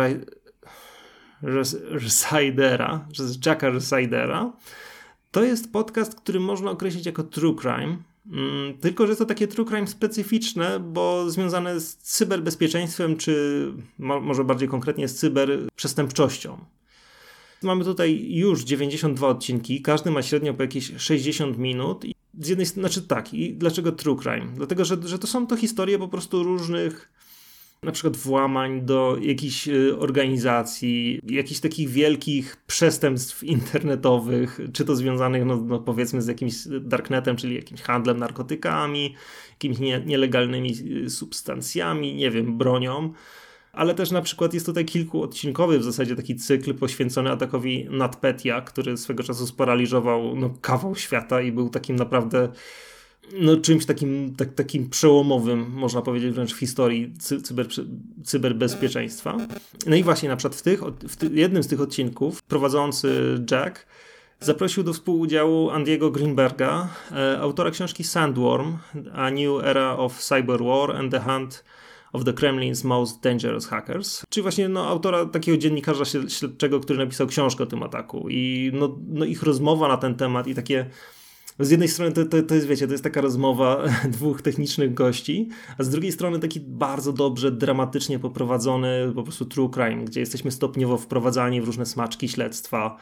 Residera, 1.92 3.08
z 3.14 3.46
Jacka 3.46 3.70
Residera. 3.70 4.54
To 5.32 5.44
jest 5.44 5.72
podcast, 5.72 6.16
który 6.16 6.40
można 6.40 6.72
określić 6.72 7.06
jako 7.06 7.24
true 7.24 7.56
crime. 7.56 7.98
Mm, 8.32 8.78
tylko, 8.78 9.06
że 9.06 9.12
jest 9.12 9.20
to 9.20 9.26
takie 9.26 9.48
true 9.48 9.66
crime 9.66 9.88
specyficzne, 9.88 10.80
bo 10.80 11.30
związane 11.30 11.80
z 11.80 11.98
cyberbezpieczeństwem, 11.98 13.18
czy 13.18 13.72
może 14.00 14.44
bardziej 14.44 14.68
konkretnie 14.68 15.08
z 15.08 15.16
cyberprzestępczością. 15.16 16.58
Mamy 17.64 17.84
tutaj 17.84 18.34
już 18.34 18.64
92 18.64 19.28
odcinki, 19.28 19.82
każdy 19.82 20.12
ma 20.12 20.22
średnio 20.22 20.54
po 20.54 20.64
jakieś 20.64 20.92
60 20.98 21.58
minut. 21.58 22.06
Z 22.40 22.48
jednej 22.48 22.66
strony, 22.66 22.90
znaczy 22.90 23.08
tak, 23.08 23.34
i 23.34 23.54
dlaczego 23.54 23.92
true 23.92 24.16
crime? 24.16 24.54
Dlatego, 24.56 24.86
że, 24.86 24.98
że 25.06 25.20
to 25.20 25.28
są 25.28 25.48
to 25.48 25.58
historie 25.58 26.00
po 26.00 26.08
prostu 26.08 26.44
różnych 26.44 27.12
na 27.84 27.92
przykład 27.92 28.18
włamań 28.18 28.82
do 28.82 29.18
jakichś 29.22 29.68
y, 29.68 30.00
organizacji, 30.00 31.20
jakichś 31.24 31.60
takich 31.60 31.90
wielkich 31.90 32.58
przestępstw 32.68 33.44
internetowych, 33.44 34.60
czy 34.74 34.86
to 34.86 34.96
związanych, 34.96 35.46
no, 35.46 35.56
no 35.56 35.80
powiedzmy, 35.80 36.22
z 36.22 36.28
jakimś 36.28 36.54
darknetem, 36.82 37.36
czyli 37.36 37.56
jakimś 37.56 37.82
handlem 37.82 38.18
narkotykami, 38.18 39.16
jakimiś 39.52 39.80
nie, 39.80 40.02
nielegalnymi 40.06 40.74
y, 41.06 41.10
substancjami, 41.10 42.16
nie 42.16 42.32
wiem, 42.32 42.58
bronią. 42.58 43.14
Ale 43.76 43.96
też 43.96 44.12
na 44.12 44.22
przykład 44.22 44.54
jest 44.54 44.66
tutaj 44.66 44.86
kilkuodcinkowy 44.86 45.80
w 45.80 45.84
zasadzie 45.84 46.16
taki 46.16 46.36
cykl 46.36 46.74
poświęcony 46.74 47.32
atakowi 47.32 47.88
Natpetia, 47.90 48.62
który 48.62 48.98
swego 48.98 49.24
czasu 49.24 49.48
sparaliżował 49.48 50.36
no, 50.36 50.50
kawał 50.62 50.96
świata 50.96 51.42
i 51.42 51.52
był 51.52 51.70
takim 51.70 51.96
naprawdę 51.96 52.50
no, 53.40 53.58
czymś 53.58 53.86
takim, 53.86 54.36
tak, 54.36 54.54
takim 54.54 54.90
przełomowym, 54.90 55.72
można 55.72 56.02
powiedzieć 56.02 56.34
wręcz 56.34 56.54
w 56.54 56.60
historii 56.60 57.14
cyber, 57.20 57.68
cyberbezpieczeństwa. 58.24 59.38
No 59.88 59.96
i 59.96 60.04
właśnie 60.04 60.30
na 60.30 60.36
przykład 60.36 60.56
w, 60.56 60.62
tych, 60.62 60.82
w 61.10 61.16
ty, 61.16 61.30
jednym 61.34 61.64
z 61.64 61.68
tych 61.68 61.82
odcinków 61.82 62.44
prowadzący 62.44 63.40
Jack 63.52 63.86
zaprosił 64.40 64.84
do 64.84 64.94
współudziału 64.94 65.70
Andiego 65.70 66.12
Greenberga, 66.12 66.88
e, 67.12 67.40
autora 67.40 67.72
książki 67.72 68.04
Sandworm, 68.04 68.78
A 69.14 69.30
New 69.30 69.64
Era 69.64 69.98
of 69.98 70.20
Cyber 70.20 70.64
War 70.64 70.96
and 70.96 71.12
the 71.12 71.20
Hunt 71.20 71.64
of 72.16 72.24
the 72.24 72.34
Kremlin's 72.34 72.86
Most 72.86 73.22
Dangerous 73.22 73.68
Hackers, 73.68 74.24
czyli 74.30 74.42
właśnie 74.42 74.70
no, 74.70 74.88
autora 74.88 75.26
takiego 75.26 75.58
dziennikarza 75.58 76.06
śledczego, 76.28 76.80
który 76.80 77.00
napisał 77.00 77.28
książkę 77.28 77.64
o 77.64 77.68
tym 77.68 77.84
ataku 77.84 78.28
i 78.30 78.72
no, 78.74 78.98
no 79.08 79.26
ich 79.26 79.44
rozmowa 79.44 79.88
na 79.88 79.98
ten 79.98 80.16
temat 80.16 80.48
i 80.48 80.56
takie 80.56 80.86
z 81.60 81.70
jednej 81.70 81.90
strony 81.90 82.12
to, 82.12 82.26
to, 82.26 82.44
to, 82.44 82.56
jest, 82.56 82.68
wiecie, 82.68 82.88
to 82.88 82.92
jest 82.92 83.04
taka 83.04 83.22
rozmowa 83.22 83.84
dwóch 84.18 84.42
technicznych 84.42 84.94
gości, 84.94 85.50
a 85.78 85.84
z 85.84 85.90
drugiej 85.90 86.12
strony 86.12 86.40
taki 86.40 86.60
bardzo 86.60 87.14
dobrze, 87.14 87.52
dramatycznie 87.52 88.20
poprowadzony 88.20 89.12
po 89.16 89.24
prostu 89.24 89.46
true 89.46 89.70
crime, 89.70 90.06
gdzie 90.06 90.20
jesteśmy 90.20 90.52
stopniowo 90.52 90.98
wprowadzani 90.98 91.62
w 91.62 91.66
różne 91.66 91.86
smaczki 91.86 92.30
śledztwa, 92.30 92.98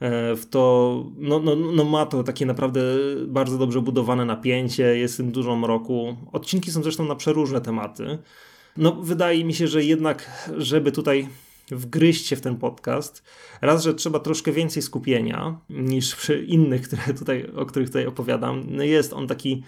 e, 0.00 0.36
w 0.36 0.46
to, 0.46 1.04
no, 1.16 1.38
no, 1.38 1.56
no 1.56 1.84
ma 1.84 2.06
to 2.06 2.24
takie 2.24 2.46
naprawdę 2.46 2.80
bardzo 3.26 3.58
dobrze 3.58 3.80
budowane 3.80 4.24
napięcie, 4.24 4.98
jest 4.98 5.14
w 5.14 5.16
tym 5.16 5.32
dużo 5.32 5.56
mroku. 5.56 6.16
Odcinki 6.32 6.70
są 6.70 6.82
zresztą 6.82 7.04
na 7.04 7.14
przeróżne 7.14 7.60
tematy. 7.60 8.18
No, 8.78 8.92
wydaje 8.92 9.44
mi 9.44 9.54
się, 9.54 9.68
że 9.68 9.84
jednak, 9.84 10.48
żeby 10.56 10.92
tutaj 10.92 11.28
wgryźć 11.70 12.26
się 12.26 12.36
w 12.36 12.40
ten 12.40 12.56
podcast. 12.56 13.22
Raz, 13.60 13.82
że 13.82 13.94
trzeba 13.94 14.18
troszkę 14.18 14.52
więcej 14.52 14.82
skupienia 14.82 15.58
niż 15.70 16.16
przy 16.16 16.44
innych, 16.44 16.82
które 16.82 17.02
tutaj, 17.18 17.50
o 17.56 17.66
których 17.66 17.88
tutaj 17.88 18.06
opowiadam. 18.06 18.62
No 18.68 18.82
jest 18.82 19.12
on 19.12 19.26
taki 19.26 19.62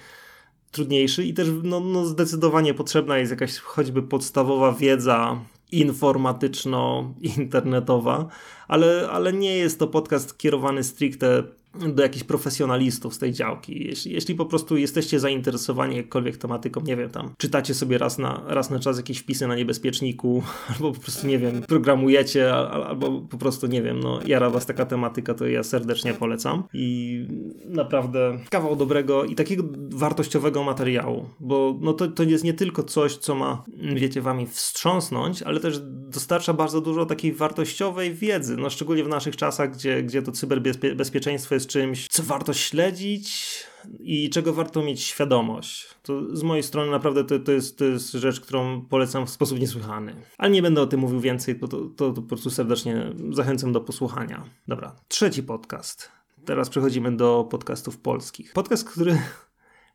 trudniejszy 0.71 1.25
i 1.25 1.35
też 1.35 1.49
no, 1.63 1.81
no 1.81 2.07
zdecydowanie 2.07 2.75
potrzebna 2.75 3.19
jest 3.19 3.31
jakaś 3.31 3.59
choćby 3.59 4.03
podstawowa 4.03 4.73
wiedza 4.73 5.41
informatyczno-internetowa, 5.73 8.27
ale, 8.69 9.09
ale 9.11 9.33
nie 9.33 9.57
jest 9.57 9.79
to 9.79 9.87
podcast 9.87 10.39
kierowany 10.39 10.85
stricte 10.85 11.43
do 11.75 12.03
jakichś 12.03 12.25
profesjonalistów 12.25 13.15
z 13.15 13.19
tej 13.19 13.33
działki. 13.33 13.87
Jeśli, 13.87 14.13
jeśli 14.13 14.35
po 14.35 14.47
prostu 14.47 14.77
jesteście 14.77 15.21
zainteresowani 15.21 15.97
jakkolwiek 15.97 16.37
tematyką, 16.37 16.81
nie 16.81 16.97
wiem, 16.97 17.11
tam 17.11 17.35
czytacie 17.39 17.75
sobie 17.75 17.99
raz 17.99 18.19
na, 18.19 18.43
raz 18.47 18.71
na 18.71 18.79
czas 18.79 18.97
jakieś 18.97 19.19
wpisy 19.19 19.47
na 19.47 19.57
niebezpieczniku, 19.57 20.43
albo 20.75 20.93
po 20.93 21.01
prostu, 21.01 21.27
nie 21.27 21.39
wiem, 21.39 21.63
programujecie, 21.63 22.55
albo 22.55 23.21
po 23.21 23.39
prostu, 23.39 23.67
nie 23.67 23.83
wiem, 23.83 24.01
no 24.01 24.21
jara 24.27 24.51
was 24.51 24.67
taka 24.67 24.87
tematyka, 24.87 25.35
to 25.35 25.47
ja 25.47 25.63
serdecznie 25.63 26.15
polecam. 26.15 26.63
I 26.73 27.27
naprawdę 27.67 28.39
kawał 28.51 28.77
dobrego 28.77 29.25
i 29.25 29.35
takiego 29.35 29.65
wartościowego 29.91 30.65
materiału, 30.65 31.29
bo 31.41 31.79
no 31.81 31.93
to, 31.93 32.09
to 32.09 32.23
jest 32.23 32.45
nie 32.45 32.55
tylko 32.55 32.83
coś, 32.83 33.17
co 33.17 33.35
ma, 33.35 33.65
wiecie, 33.95 34.23
wami 34.23 34.47
wstrząsnąć, 34.47 35.43
ale 35.43 35.61
też 35.61 35.81
dostarcza 35.85 36.53
bardzo 36.53 36.81
dużo 36.81 37.07
takiej 37.07 37.33
wartościowej 37.33 38.15
wiedzy, 38.15 38.57
no 38.57 38.71
szczególnie 38.71 39.05
w 39.05 39.09
naszych 39.09 39.37
czasach, 39.37 39.73
gdzie, 39.73 40.03
gdzie 40.03 40.23
to 40.23 40.33
cyberbezpieczeństwo 40.33 41.55
jest 41.55 41.67
czymś, 41.67 42.09
co 42.09 42.23
warto 42.23 42.53
śledzić 42.53 43.71
i 44.01 44.31
czego 44.31 44.53
warto 44.53 44.83
mieć 44.83 45.03
świadomość. 45.03 45.89
To 46.03 46.37
z 46.37 46.43
mojej 46.43 46.63
strony 46.63 46.91
naprawdę 46.91 47.25
to, 47.25 47.39
to, 47.39 47.53
jest, 47.53 47.79
to 47.79 47.85
jest 47.85 48.13
rzecz, 48.13 48.41
którą 48.41 48.81
polecam 48.81 49.27
w 49.27 49.31
sposób 49.31 49.61
niesłychany. 49.61 50.15
Ale 50.39 50.51
nie 50.51 50.63
będę 50.63 50.83
o 50.83 50.87
tym 50.87 51.01
mówił 51.01 51.21
więcej, 51.21 51.59
to, 51.59 51.69
to, 51.69 51.85
to 51.97 52.13
po 52.13 52.23
prostu 52.23 52.51
serdecznie 52.51 53.13
zachęcam 53.31 53.73
do 53.73 53.81
posłuchania. 53.81 54.45
Dobra, 54.69 54.97
trzeci 55.09 55.43
podcast. 55.43 56.11
Teraz 56.45 56.71
przechodzimy 56.71 57.17
do 57.17 57.49
podcastów 57.51 57.99
polskich. 57.99 58.53
Podcast, 58.53 58.85
który 58.85 59.19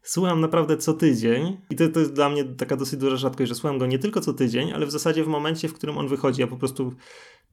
słucham 0.06 0.42
naprawdę 0.42 0.78
co 0.78 0.94
tydzień 0.94 1.58
i 1.70 1.76
to, 1.76 1.90
to 1.90 2.00
jest 2.00 2.14
dla 2.14 2.30
mnie 2.30 2.44
taka 2.44 2.76
dosyć 2.76 3.00
duża 3.00 3.18
rzadkość, 3.18 3.50
że 3.50 3.56
słucham 3.56 3.78
go 3.78 3.86
nie 3.86 4.00
tylko 4.00 4.22
co 4.22 4.34
tydzień, 4.34 4.72
ale 4.72 4.86
w 4.86 4.92
zasadzie 4.92 5.24
w 5.24 5.28
momencie, 5.28 5.68
w 5.68 5.74
którym 5.74 5.98
on 5.98 6.08
wychodzi. 6.08 6.42
Ja 6.42 6.48
po 6.48 6.58
prostu 6.58 6.94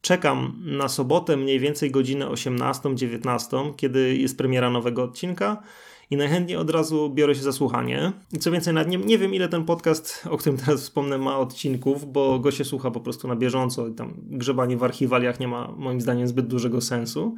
czekam 0.00 0.62
na 0.64 0.88
sobotę 0.88 1.36
mniej 1.36 1.60
więcej 1.60 1.90
godzinę 1.90 2.26
18-19, 2.26 3.76
kiedy 3.76 4.16
jest 4.16 4.38
premiera 4.38 4.70
nowego 4.70 5.02
odcinka 5.02 5.62
i 6.10 6.16
najchętniej 6.16 6.56
od 6.56 6.70
razu 6.70 7.10
biorę 7.10 7.34
się 7.34 7.42
za 7.42 7.52
słuchanie. 7.52 8.12
I 8.32 8.38
co 8.38 8.50
więcej, 8.50 8.74
nawet 8.74 8.88
nie, 8.88 8.98
nie 8.98 9.18
wiem 9.18 9.34
ile 9.34 9.48
ten 9.48 9.64
podcast, 9.64 10.26
o 10.30 10.36
którym 10.36 10.58
teraz 10.58 10.82
wspomnę, 10.82 11.18
ma 11.18 11.38
odcinków, 11.38 12.12
bo 12.12 12.38
go 12.38 12.50
się 12.50 12.64
słucha 12.64 12.90
po 12.90 13.00
prostu 13.00 13.28
na 13.28 13.36
bieżąco 13.36 13.88
i 13.88 13.94
tam 13.94 14.14
grzebanie 14.16 14.76
w 14.76 14.84
archiwaliach 14.84 15.40
nie 15.40 15.48
ma 15.48 15.74
moim 15.76 16.00
zdaniem 16.00 16.28
zbyt 16.28 16.46
dużego 16.46 16.80
sensu. 16.80 17.36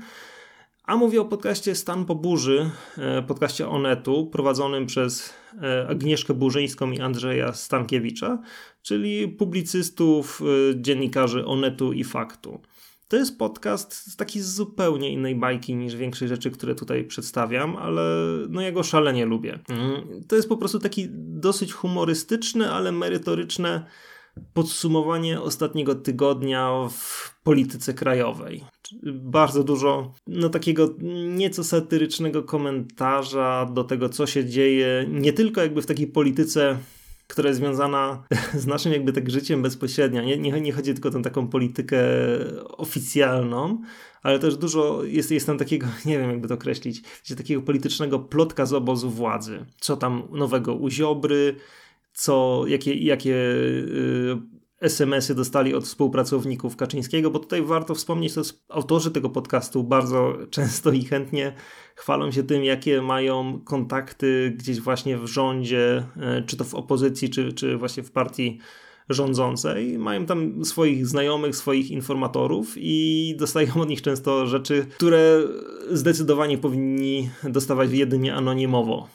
A 0.87 0.97
mówię 0.97 1.21
o 1.21 1.25
podcaście 1.25 1.75
Stan 1.75 2.05
po 2.05 2.15
burzy, 2.15 2.71
e, 2.99 3.23
podcaście 3.23 3.69
Onetu, 3.69 4.27
prowadzonym 4.27 4.87
przez 4.87 5.35
e, 5.63 5.89
Agnieszkę 5.89 6.35
Burzyńską 6.35 6.91
i 6.91 7.01
Andrzeja 7.01 7.53
Stankiewicza, 7.53 8.39
czyli 8.83 9.29
publicystów, 9.29 10.43
e, 10.43 10.81
dziennikarzy 10.81 11.47
Onetu 11.47 11.93
i 11.93 12.05
Faktu. 12.05 12.61
To 13.09 13.17
jest 13.17 13.39
podcast 13.39 14.13
z 14.13 14.17
takiej 14.17 14.43
zupełnie 14.43 15.11
innej 15.11 15.35
bajki 15.35 15.75
niż 15.75 15.97
większość 15.97 16.29
rzeczy, 16.29 16.51
które 16.51 16.75
tutaj 16.75 17.05
przedstawiam, 17.05 17.77
ale 17.77 18.03
no 18.49 18.61
ja 18.61 18.73
go 18.73 18.83
szalenie 18.83 19.27
lubię. 19.27 19.59
Mm, 19.69 20.25
to 20.29 20.37
jest 20.37 20.49
po 20.49 20.57
prostu 20.57 20.79
taki 20.79 21.09
dosyć 21.11 21.73
humorystyczny, 21.73 22.71
ale 22.71 22.93
merytoryczne 22.93 23.87
podsumowanie 24.55 25.41
ostatniego 25.41 25.95
tygodnia 25.95 26.89
w 26.91 27.35
polityce 27.43 27.95
krajowej. 27.95 28.65
Bardzo 29.13 29.65
dużo 29.65 30.13
no, 30.27 30.49
takiego 30.49 30.95
nieco 31.29 31.65
satyrycznego 31.65 32.43
komentarza 32.43 33.71
do 33.75 33.85
tego, 33.85 34.09
co 34.09 34.27
się 34.27 34.45
dzieje, 34.45 35.07
nie 35.09 35.33
tylko 35.33 35.61
jakby 35.61 35.83
w 35.83 35.87
takiej 35.87 36.07
polityce 36.07 36.79
która 37.29 37.49
jest 37.49 37.61
związana 37.61 38.25
z 38.55 38.67
naszym 38.67 38.93
jakby 38.93 39.13
tak 39.13 39.31
życiem 39.31 39.63
bezpośrednio. 39.63 40.23
Nie, 40.23 40.39
nie, 40.39 40.61
nie 40.61 40.73
chodzi 40.73 40.95
tylko 40.95 41.09
o 41.09 41.13
tę 41.13 41.23
taką 41.23 41.49
politykę 41.49 41.99
oficjalną, 42.69 43.83
ale 44.23 44.39
też 44.39 44.57
dużo 44.57 45.05
jest, 45.05 45.31
jest 45.31 45.47
tam 45.47 45.59
takiego, 45.59 45.87
nie 46.07 46.19
wiem 46.19 46.31
jakby 46.31 46.49
to 46.49 46.55
określić, 46.55 47.03
takiego 47.37 47.63
politycznego 47.63 48.19
plotka 48.19 48.67
z 48.67 48.73
obozu 48.73 49.11
władzy. 49.11 49.65
Co 49.81 49.97
tam 49.97 50.23
nowego 50.31 50.75
u 50.75 50.91
Ziobry, 50.91 51.57
co, 52.15 52.65
jakie, 52.67 52.95
jakie 52.95 53.35
y, 53.35 54.37
SMS-y 54.81 55.35
dostali 55.35 55.75
od 55.75 55.85
współpracowników 55.85 56.77
Kaczyńskiego, 56.77 57.31
bo 57.31 57.39
tutaj 57.39 57.63
warto 57.63 57.95
wspomnieć, 57.95 58.33
że 58.33 58.43
autorzy 58.69 59.11
tego 59.11 59.31
podcastu 59.31 59.85
bardzo 59.85 60.37
często 60.51 60.93
i 60.93 61.05
chętnie 61.05 61.53
chwalą 61.97 62.31
się 62.31 62.43
tym, 62.43 62.65
jakie 62.65 63.03
mają 63.03 63.61
kontakty 63.65 64.55
gdzieś 64.57 64.81
właśnie 64.81 65.19
w 65.19 65.27
rządzie, 65.27 66.07
y, 66.39 66.47
czy 66.47 66.57
to 66.57 66.65
w 66.65 66.75
opozycji, 66.75 67.31
czy, 67.31 67.53
czy 67.53 67.77
właśnie 67.77 68.03
w 68.03 68.13
partii 68.13 68.59
rządzącej. 69.09 69.99
Mają 69.99 70.27
tam 70.27 70.65
swoich 70.65 71.07
znajomych, 71.07 71.57
swoich 71.57 71.91
informatorów 71.91 72.75
i 72.77 73.35
dostają 73.39 73.75
od 73.75 73.89
nich 73.89 74.03
często 74.03 74.47
rzeczy, 74.47 74.87
które 74.97 75.43
zdecydowanie 75.91 76.59
powinni 76.59 77.31
dostawać 77.43 77.91
jedynie 77.93 78.35
anonimowo. 78.35 79.09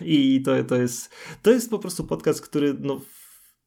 I 0.00 0.42
to, 0.44 0.64
to, 0.64 0.76
jest, 0.76 1.10
to 1.42 1.50
jest 1.50 1.70
po 1.70 1.78
prostu 1.78 2.04
podcast, 2.04 2.40
który 2.40 2.76
no, 2.80 3.00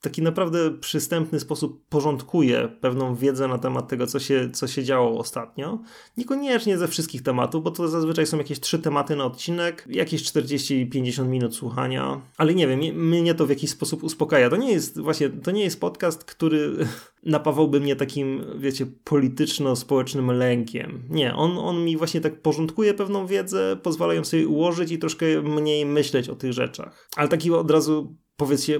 taki 0.02 0.22
naprawdę 0.22 0.72
przystępny 0.72 1.40
sposób 1.40 1.86
porządkuje 1.90 2.70
pewną 2.82 3.16
wiedzę 3.16 3.48
na 3.48 3.58
temat 3.58 3.88
tego, 3.88 4.08
co 4.08 4.20
się, 4.20 4.50
co 4.54 4.68
się 4.68 4.84
działo 4.84 5.20
ostatnio. 5.20 5.80
Niekoniecznie 6.18 6.78
ze 6.78 6.88
wszystkich 6.88 7.24
tematów, 7.24 7.64
bo 7.64 7.72
to 7.72 7.88
zazwyczaj 7.88 8.28
są 8.28 8.38
jakieś 8.38 8.60
trzy 8.60 8.80
tematy 8.80 9.16
na 9.16 9.26
odcinek, 9.26 9.86
jakieś 9.90 10.24
40-50 10.24 11.28
minut 11.28 11.56
słuchania, 11.56 12.22
ale 12.38 12.56
nie 12.56 12.68
wiem, 12.68 12.80
mnie 12.96 13.34
to 13.34 13.46
w 13.46 13.50
jakiś 13.50 13.70
sposób 13.70 14.04
uspokaja. 14.04 14.50
To 14.50 14.56
nie 14.56 14.72
jest 14.72 15.00
właśnie, 15.00 15.30
to 15.30 15.52
nie 15.52 15.64
jest 15.64 15.80
podcast, 15.80 16.24
który 16.24 16.76
napawałby 17.24 17.80
mnie 17.80 17.96
takim, 17.96 18.46
wiecie, 18.58 18.86
polityczno-społecznym 19.04 20.32
lękiem. 20.32 21.04
Nie, 21.10 21.36
on, 21.36 21.58
on 21.58 21.86
mi 21.86 21.98
właśnie 21.98 22.22
tak 22.22 22.42
porządkuje 22.42 22.94
pewną 22.94 23.28
wiedzę, 23.28 23.78
pozwala 23.84 24.14
ją 24.14 24.24
sobie 24.24 24.48
ułożyć 24.48 24.92
i 24.92 25.00
troszkę 25.00 25.42
mniej 25.42 25.86
myśleć 25.86 26.30
o 26.30 26.36
tych 26.36 26.54
rzeczach. 26.54 27.10
Ale 27.16 27.28
taki 27.28 27.52
od 27.52 27.72
razu 27.72 28.16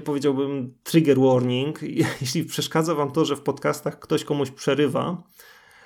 powiedziałbym 0.04 0.74
trigger 0.82 1.20
warning. 1.20 1.80
Jeśli 2.20 2.44
przeszkadza 2.44 2.94
wam 2.94 3.10
to, 3.10 3.24
że 3.24 3.36
w 3.36 3.40
podcastach 3.40 3.98
ktoś 3.98 4.24
komuś 4.24 4.50
przerywa, 4.50 5.22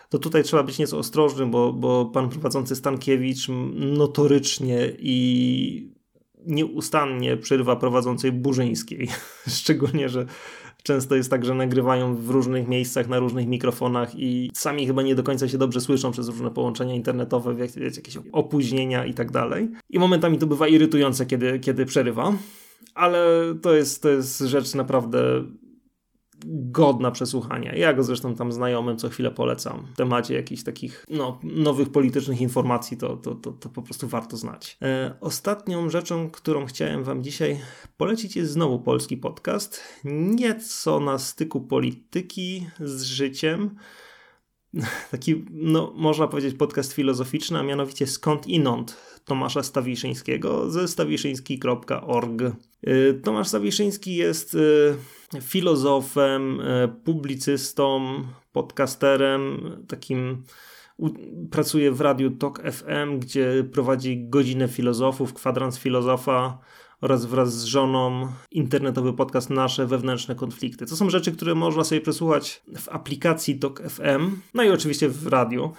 to 0.09 0.19
tutaj 0.19 0.43
trzeba 0.43 0.63
być 0.63 0.79
nieco 0.79 0.99
ostrożnym, 0.99 1.51
bo, 1.51 1.73
bo 1.73 2.05
pan 2.05 2.29
prowadzący 2.29 2.77
Stankiewicz 2.77 3.49
notorycznie 3.75 4.93
i 4.99 5.95
nieustannie 6.47 7.37
przerywa 7.37 7.77
prowadzącej 7.77 8.33
Burzyńskiej. 8.33 9.09
Szczególnie, 9.49 10.09
że 10.09 10.27
często 10.83 11.15
jest 11.15 11.31
tak, 11.31 11.45
że 11.45 11.55
nagrywają 11.55 12.17
w 12.17 12.31
różnych 12.31 12.69
miejscach, 12.69 13.09
na 13.09 13.19
różnych 13.19 13.47
mikrofonach 13.47 14.15
i 14.15 14.51
sami 14.55 14.87
chyba 14.87 15.03
nie 15.03 15.15
do 15.15 15.23
końca 15.23 15.49
się 15.49 15.59
dobrze 15.59 15.81
słyszą 15.81 16.11
przez 16.13 16.29
różne 16.29 16.51
połączenia 16.51 16.95
internetowe, 16.95 17.57
jakieś 17.97 18.19
opóźnienia 18.33 19.07
i 19.07 19.15
tak 19.15 19.31
dalej. 19.31 19.69
I 19.91 19.99
momentami 19.99 20.39
to 20.39 20.47
bywa 20.47 20.69
irytujące, 20.69 21.27
kiedy, 21.27 21.59
kiedy 21.59 21.87
przerywa 21.87 22.33
ale 22.95 23.27
to 23.63 23.75
jest, 23.75 24.03
to 24.03 24.09
jest 24.09 24.39
rzecz 24.39 24.75
naprawdę 24.75 25.45
godna 26.47 27.11
przesłuchania. 27.11 27.75
Ja 27.75 27.93
go 27.93 28.03
zresztą 28.03 28.35
tam 28.35 28.53
znajomym 28.53 28.97
co 28.97 29.09
chwilę 29.09 29.31
polecam. 29.31 29.87
W 29.93 29.97
temacie 29.97 30.35
jakichś 30.35 30.63
takich 30.63 31.05
no, 31.11 31.41
nowych 31.43 31.93
politycznych 31.93 32.41
informacji 32.41 32.97
to, 32.97 33.17
to, 33.17 33.35
to, 33.35 33.53
to 33.53 33.69
po 33.69 33.83
prostu 33.83 34.09
warto 34.09 34.37
znać. 34.37 34.79
E, 34.83 35.15
ostatnią 35.21 35.91
rzeczą, 35.91 36.31
którą 36.31 36.67
chciałem 36.67 37.05
wam 37.05 37.23
dzisiaj 37.23 37.61
polecić 37.97 38.37
jest 38.37 38.53
znowu 38.53 38.79
polski 38.79 39.17
podcast. 39.17 39.81
Nieco 40.05 41.01
na 41.01 41.19
styku 41.19 41.61
polityki 41.61 42.67
z 42.81 43.03
życiem. 43.03 43.77
Taki, 45.11 45.45
no, 45.51 45.93
można 45.97 46.29
powiedzieć, 46.29 46.55
podcast 46.55 46.93
filozoficzny, 46.93 47.59
a 47.59 47.63
mianowicie 47.63 48.07
Skąd 48.07 48.47
Inąd 48.47 48.97
Tomasza 49.25 49.63
Stawiszyńskiego 49.63 50.71
ze 50.71 50.89
stawiszyński.org. 50.89 52.43
Y, 52.89 53.21
Tomasz 53.25 53.49
Stawiszyński 53.49 54.17
jest 54.17 54.55
y, 54.55 54.95
filozofem, 55.41 56.61
y, 56.61 56.89
publicystą, 57.05 58.03
podcasterem, 58.53 59.61
takim 59.89 60.43
pracuje 61.51 61.93
w 61.93 62.01
radiu 62.01 62.31
Talk 62.31 62.63
FM, 62.73 63.19
gdzie 63.19 63.65
prowadzi 63.73 64.29
godzinę 64.29 64.69
filozofów, 64.69 65.35
kwadrans 65.35 65.79
filozofa 65.79 66.59
oraz 67.05 67.25
wraz 67.25 67.55
z 67.55 67.65
żoną 67.65 68.29
internetowy 68.51 69.13
podcast 69.13 69.51
Nasze 69.51 69.87
wewnętrzne 69.87 70.35
konflikty. 70.35 70.87
To 70.87 70.97
są 70.97 71.11
rzeczy, 71.11 71.33
które 71.33 71.55
można 71.55 71.85
sobie 71.85 72.01
przesłuchać 72.01 72.63
w 72.77 72.89
aplikacji 72.89 73.59
Talk 73.59 73.83
FM, 73.89 74.37
no 74.55 74.63
i 74.63 74.71
oczywiście 74.71 75.09
w 75.09 75.27
radiu. 75.27 75.73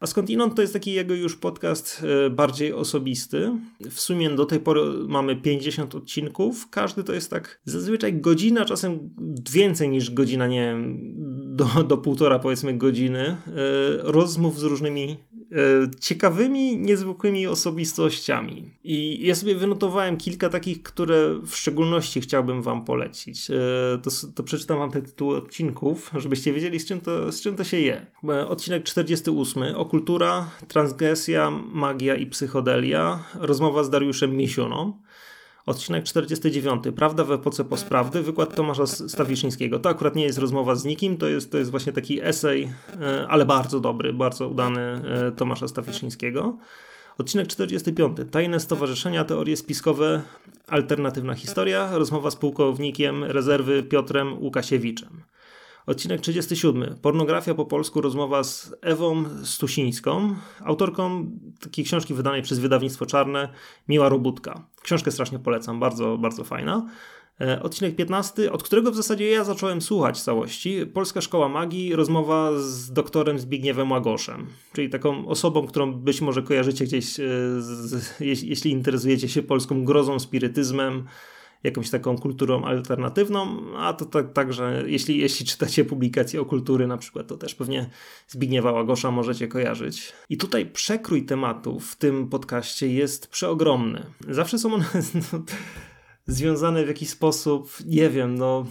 A 0.00 0.06
skądinąd 0.06 0.54
to 0.54 0.62
jest 0.62 0.72
taki 0.72 0.92
jego 0.92 1.14
już 1.14 1.36
podcast 1.36 2.04
e, 2.26 2.30
bardziej 2.30 2.72
osobisty. 2.72 3.52
W 3.90 4.00
sumie 4.00 4.30
do 4.30 4.46
tej 4.46 4.60
pory 4.60 4.80
mamy 5.08 5.36
50 5.36 5.94
odcinków. 5.94 6.70
Każdy 6.70 7.04
to 7.04 7.12
jest 7.12 7.30
tak 7.30 7.60
zazwyczaj 7.64 8.20
godzina, 8.20 8.64
czasem 8.64 9.10
więcej 9.52 9.88
niż 9.88 10.10
godzina, 10.10 10.46
nie 10.46 10.60
wiem, 10.60 10.98
do, 11.52 11.64
do 11.84 11.98
półtora 11.98 12.38
powiedzmy 12.38 12.74
godziny 12.74 13.20
e, 13.20 13.36
rozmów 14.02 14.58
z 14.58 14.62
różnymi 14.62 15.16
E, 15.52 15.90
ciekawymi, 16.00 16.76
niezwykłymi 16.78 17.46
osobistościami. 17.46 18.70
I 18.84 19.26
ja 19.26 19.34
sobie 19.34 19.54
wynotowałem 19.54 20.16
kilka 20.16 20.48
takich, 20.48 20.82
które 20.82 21.34
w 21.46 21.56
szczególności 21.56 22.20
chciałbym 22.20 22.62
Wam 22.62 22.84
polecić. 22.84 23.50
E, 23.50 23.54
to, 24.02 24.10
to 24.34 24.42
przeczytam 24.42 24.78
Wam 24.78 24.90
te 24.90 25.02
tytuły 25.02 25.36
odcinków, 25.36 26.10
żebyście 26.16 26.52
wiedzieli, 26.52 26.80
z 26.80 26.86
czym 26.86 27.00
to, 27.00 27.32
z 27.32 27.40
czym 27.40 27.56
to 27.56 27.64
się 27.64 27.80
je. 27.80 28.06
Odcinek 28.48 28.84
48. 28.84 29.62
Okultura, 29.76 30.50
transgresja, 30.68 31.50
magia 31.50 32.14
i 32.14 32.26
psychodelia. 32.26 33.24
Rozmowa 33.34 33.84
z 33.84 33.90
Dariuszem 33.90 34.36
Misiuną. 34.36 34.92
Odcinek 35.66 36.04
49. 36.04 36.84
Prawda 36.96 37.24
w 37.24 37.32
epoce 37.32 37.64
postprawdy. 37.64 38.22
Wykład 38.22 38.54
Tomasza 38.54 38.86
Stawiszyńskiego. 38.86 39.78
To 39.78 39.88
akurat 39.88 40.16
nie 40.16 40.24
jest 40.24 40.38
rozmowa 40.38 40.74
z 40.74 40.84
nikim, 40.84 41.16
to 41.16 41.28
jest, 41.28 41.52
to 41.52 41.58
jest 41.58 41.70
właśnie 41.70 41.92
taki 41.92 42.22
esej, 42.22 42.72
e, 43.00 43.26
ale 43.28 43.46
bardzo 43.46 43.80
dobry, 43.80 44.12
bardzo 44.12 44.48
udany 44.48 44.80
e, 44.80 45.32
Tomasza 45.32 45.68
Stawiszyńskiego. 45.68 46.58
Odcinek 47.18 47.48
45. 47.48 48.16
Tajne 48.30 48.60
stowarzyszenia, 48.60 49.24
teorie 49.24 49.56
spiskowe, 49.56 50.22
alternatywna 50.66 51.34
historia. 51.34 51.98
Rozmowa 51.98 52.30
z 52.30 52.36
pułkownikiem 52.36 53.24
rezerwy 53.24 53.82
Piotrem 53.82 54.42
Łukasiewiczem. 54.42 55.22
Odcinek 55.86 56.20
37. 56.20 56.94
Pornografia 57.02 57.54
po 57.54 57.64
polsku. 57.64 58.00
Rozmowa 58.00 58.44
z 58.44 58.74
Ewą 58.80 59.24
Stusińską, 59.44 60.34
autorką 60.60 61.30
takiej 61.60 61.84
książki 61.84 62.14
wydanej 62.14 62.42
przez 62.42 62.58
wydawnictwo 62.58 63.06
Czarne, 63.06 63.48
Miła 63.88 64.08
Robótka. 64.08 64.66
Książkę 64.82 65.10
strasznie 65.10 65.38
polecam, 65.38 65.80
bardzo, 65.80 66.18
bardzo 66.18 66.44
fajna. 66.44 66.86
E, 67.40 67.62
odcinek 67.62 67.96
15, 67.96 68.52
od 68.52 68.62
którego 68.62 68.90
w 68.90 68.96
zasadzie 68.96 69.30
ja 69.30 69.44
zacząłem 69.44 69.82
słuchać 69.82 70.22
całości. 70.22 70.86
Polska 70.86 71.20
Szkoła 71.20 71.48
Magii, 71.48 71.96
rozmowa 71.96 72.50
z 72.58 72.92
doktorem 72.92 73.38
Zbigniewem 73.38 73.90
Łagoszem, 73.90 74.46
czyli 74.72 74.90
taką 74.90 75.28
osobą, 75.28 75.66
którą 75.66 75.92
być 75.92 76.20
może 76.20 76.42
kojarzycie 76.42 76.84
gdzieś, 76.84 77.14
z, 77.14 77.20
z, 77.60 78.20
jeśli 78.20 78.70
interesujecie 78.70 79.28
się 79.28 79.42
polską 79.42 79.84
grozą, 79.84 80.18
spirytyzmem, 80.18 81.04
jakąś 81.64 81.90
taką 81.90 82.18
kulturą 82.18 82.64
alternatywną, 82.64 83.62
a 83.76 83.92
to 83.92 84.04
tak, 84.04 84.32
także 84.32 84.84
jeśli, 84.86 85.18
jeśli 85.18 85.46
czytacie 85.46 85.84
publikacje 85.84 86.40
o 86.40 86.44
kultury 86.44 86.86
na 86.86 86.96
przykład, 86.98 87.26
to 87.26 87.36
też 87.36 87.54
pewnie 87.54 87.90
Zbigniewa 88.28 88.72
Łagosza 88.72 89.10
możecie 89.10 89.48
kojarzyć. 89.48 90.12
I 90.28 90.36
tutaj 90.36 90.66
przekrój 90.66 91.26
tematów 91.26 91.92
w 91.92 91.96
tym 91.96 92.28
podcaście 92.28 92.88
jest 92.88 93.26
przeogromny. 93.26 94.06
Zawsze 94.28 94.58
są 94.58 94.74
one 94.74 94.84
związane 96.26 96.84
w 96.84 96.88
jakiś 96.88 97.08
sposób, 97.08 97.72
nie 97.86 98.10
wiem, 98.10 98.34
no 98.34 98.66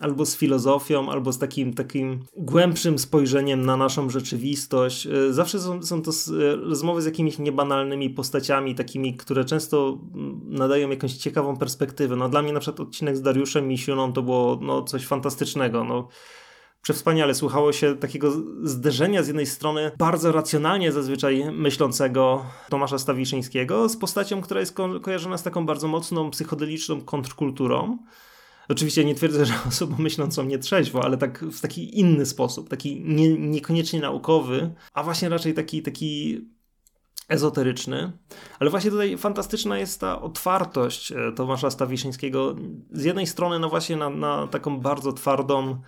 albo 0.00 0.26
z 0.26 0.36
filozofią, 0.36 1.10
albo 1.10 1.32
z 1.32 1.38
takim, 1.38 1.74
takim 1.74 2.20
głębszym 2.36 2.98
spojrzeniem 2.98 3.66
na 3.66 3.76
naszą 3.76 4.10
rzeczywistość. 4.10 5.06
E, 5.06 5.32
zawsze 5.32 5.60
są, 5.60 5.82
są 5.82 6.02
to 6.02 6.10
e, 6.10 6.56
rozmowy 6.56 7.02
z 7.02 7.04
jakimiś 7.04 7.38
niebanalnymi 7.38 8.10
postaciami, 8.10 8.74
takimi, 8.74 9.16
które 9.16 9.44
często 9.44 9.98
mm, 10.14 10.40
nadają 10.44 10.90
jakąś 10.90 11.12
ciekawą 11.12 11.56
perspektywę. 11.56 12.16
No, 12.16 12.28
dla 12.28 12.42
mnie 12.42 12.52
na 12.52 12.60
przykład 12.60 12.80
odcinek 12.88 13.16
z 13.16 13.22
Dariuszem 13.22 13.68
Misiuną 13.68 14.12
to 14.12 14.22
było 14.22 14.58
no, 14.62 14.82
coś 14.82 15.06
fantastycznego. 15.06 15.84
No, 15.84 16.08
przewspaniale 16.82 17.34
słuchało 17.34 17.72
się 17.72 17.96
takiego 17.96 18.32
zderzenia 18.62 19.22
z 19.22 19.26
jednej 19.26 19.46
strony 19.46 19.90
bardzo 19.98 20.32
racjonalnie 20.32 20.92
zazwyczaj 20.92 21.44
myślącego 21.52 22.44
Tomasza 22.68 22.98
Stawiszyńskiego 22.98 23.88
z 23.88 23.96
postacią, 23.96 24.40
która 24.40 24.60
jest 24.60 24.74
ko 24.74 25.00
kojarzona 25.00 25.38
z 25.38 25.42
taką 25.42 25.66
bardzo 25.66 25.88
mocną 25.88 26.30
psychodeliczną 26.30 27.00
kontrkulturą. 27.00 27.98
Oczywiście 28.70 29.04
nie 29.04 29.14
twierdzę, 29.14 29.46
że 29.46 29.54
osobą 29.68 29.96
myślącą 29.98 30.44
nie 30.44 30.58
trzeźwo, 30.58 31.04
ale 31.04 31.16
tak 31.16 31.42
w 31.44 31.60
taki 31.60 31.98
inny 32.00 32.26
sposób, 32.26 32.68
taki 32.68 33.02
nie, 33.04 33.38
niekoniecznie 33.38 34.00
naukowy, 34.00 34.74
a 34.94 35.02
właśnie 35.02 35.28
raczej 35.28 35.54
taki, 35.54 35.82
taki 35.82 36.40
ezoteryczny. 37.28 38.12
Ale 38.58 38.70
właśnie 38.70 38.90
tutaj 38.90 39.18
fantastyczna 39.18 39.78
jest 39.78 40.00
ta 40.00 40.22
otwartość 40.22 41.12
e, 41.12 41.32
Tomasza 41.32 41.70
Stawiszyńskiego. 41.70 42.56
Z 42.92 43.04
jednej 43.04 43.26
strony 43.26 43.58
no 43.58 43.68
właśnie 43.68 43.96
na, 43.96 44.10
na 44.10 44.46
taką 44.46 44.80
bardzo 44.80 45.12
twardą 45.12 45.80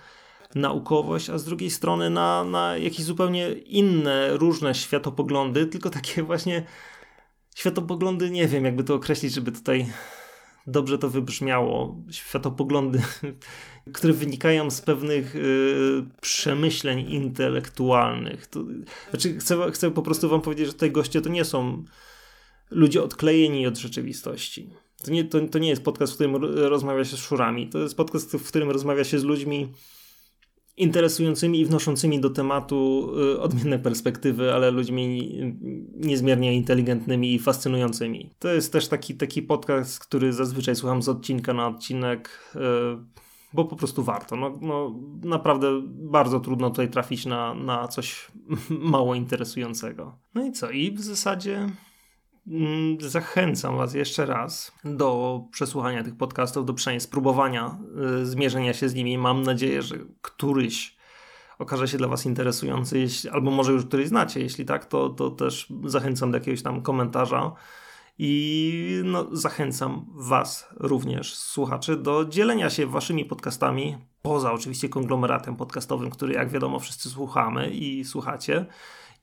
naukowość, 0.54 1.30
a 1.30 1.38
z 1.38 1.44
drugiej 1.44 1.70
strony 1.70 2.10
na, 2.10 2.44
na 2.44 2.76
jakieś 2.76 3.04
zupełnie 3.04 3.52
inne, 3.52 4.36
różne 4.36 4.74
światopoglądy, 4.74 5.66
tylko 5.66 5.90
takie 5.90 6.22
właśnie 6.22 6.66
światopoglądy, 7.54 8.30
nie 8.30 8.48
wiem 8.48 8.64
jakby 8.64 8.84
to 8.84 8.94
określić, 8.94 9.34
żeby 9.34 9.52
tutaj 9.52 9.86
dobrze 10.66 10.98
to 10.98 11.10
wybrzmiało. 11.10 11.96
Światopoglądy, 12.10 13.02
które 13.94 14.12
wynikają 14.12 14.70
z 14.70 14.80
pewnych 14.80 15.36
y, 15.36 16.04
przemyśleń 16.20 17.10
intelektualnych. 17.10 18.46
To, 18.46 18.64
znaczy, 19.10 19.38
chcę, 19.38 19.70
chcę 19.70 19.90
po 19.90 20.02
prostu 20.02 20.28
wam 20.28 20.40
powiedzieć, 20.40 20.66
że 20.66 20.72
tutaj 20.72 20.90
goście 20.90 21.20
to 21.20 21.28
nie 21.28 21.44
są 21.44 21.84
ludzie 22.70 23.02
odklejeni 23.02 23.66
od 23.66 23.78
rzeczywistości. 23.78 24.70
To 25.04 25.10
nie, 25.10 25.24
to, 25.24 25.40
to 25.40 25.58
nie 25.58 25.68
jest 25.68 25.84
podcast, 25.84 26.12
w 26.12 26.14
którym 26.14 26.36
rozmawia 26.44 27.04
się 27.04 27.16
z 27.16 27.20
szurami. 27.20 27.68
To 27.68 27.78
jest 27.78 27.96
podcast, 27.96 28.32
w 28.32 28.48
którym 28.48 28.70
rozmawia 28.70 29.04
się 29.04 29.18
z 29.18 29.24
ludźmi, 29.24 29.72
interesującymi 30.76 31.60
i 31.60 31.66
wnoszącymi 31.66 32.20
do 32.20 32.30
tematu 32.30 33.10
y, 33.34 33.40
odmienne 33.40 33.78
perspektywy, 33.78 34.54
ale 34.54 34.70
ludźmi 34.70 35.32
niezmiernie 35.94 36.54
inteligentnymi 36.54 37.34
i 37.34 37.38
fascynującymi. 37.38 38.30
To 38.38 38.48
jest 38.48 38.72
też 38.72 38.88
taki, 38.88 39.14
taki 39.14 39.42
podcast, 39.42 39.98
który 39.98 40.32
zazwyczaj 40.32 40.76
słucham 40.76 41.02
z 41.02 41.08
odcinka 41.08 41.52
na 41.52 41.66
odcinek. 41.66 42.52
Y, 42.56 42.58
bo 43.54 43.64
po 43.64 43.76
prostu 43.76 44.02
warto. 44.02 44.36
No, 44.36 44.58
no, 44.60 45.00
naprawdę 45.24 45.82
bardzo 45.86 46.40
trudno 46.40 46.70
tutaj 46.70 46.90
trafić 46.90 47.26
na, 47.26 47.54
na 47.54 47.88
coś 47.88 48.30
mało 48.94 49.14
interesującego. 49.14 50.18
No 50.34 50.46
i 50.46 50.52
co? 50.52 50.70
I 50.70 50.92
w 50.92 51.00
zasadzie 51.00 51.68
zachęcam 53.00 53.76
Was 53.76 53.94
jeszcze 53.94 54.26
raz 54.26 54.72
do 54.84 55.40
przesłuchania 55.50 56.04
tych 56.04 56.16
podcastów, 56.16 56.66
do 56.66 56.74
przynajmniej 56.74 57.00
spróbowania 57.00 57.78
y, 58.22 58.26
zmierzenia 58.26 58.74
się 58.74 58.88
z 58.88 58.94
nimi. 58.94 59.18
Mam 59.18 59.42
nadzieję, 59.42 59.82
że 59.82 59.96
któryś 60.22 60.96
okaże 61.58 61.88
się 61.88 61.98
dla 61.98 62.08
Was 62.08 62.26
interesujący, 62.26 62.98
jeśli, 62.98 63.30
albo 63.30 63.50
może 63.50 63.72
już 63.72 63.86
któryś 63.86 64.08
znacie. 64.08 64.40
Jeśli 64.40 64.64
tak, 64.64 64.86
to, 64.86 65.08
to 65.08 65.30
też 65.30 65.72
zachęcam 65.84 66.30
do 66.30 66.38
jakiegoś 66.38 66.62
tam 66.62 66.82
komentarza. 66.82 67.52
I 68.18 69.02
no, 69.04 69.36
zachęcam 69.36 70.06
Was 70.14 70.68
również, 70.76 71.34
słuchaczy, 71.34 71.96
do 71.96 72.24
dzielenia 72.24 72.70
się 72.70 72.86
Waszymi 72.86 73.24
podcastami, 73.24 73.96
poza 74.22 74.52
oczywiście 74.52 74.88
konglomeratem 74.88 75.56
podcastowym, 75.56 76.10
który 76.10 76.34
jak 76.34 76.50
wiadomo 76.50 76.78
wszyscy 76.78 77.10
słuchamy 77.10 77.70
i 77.70 78.04
słuchacie 78.04 78.66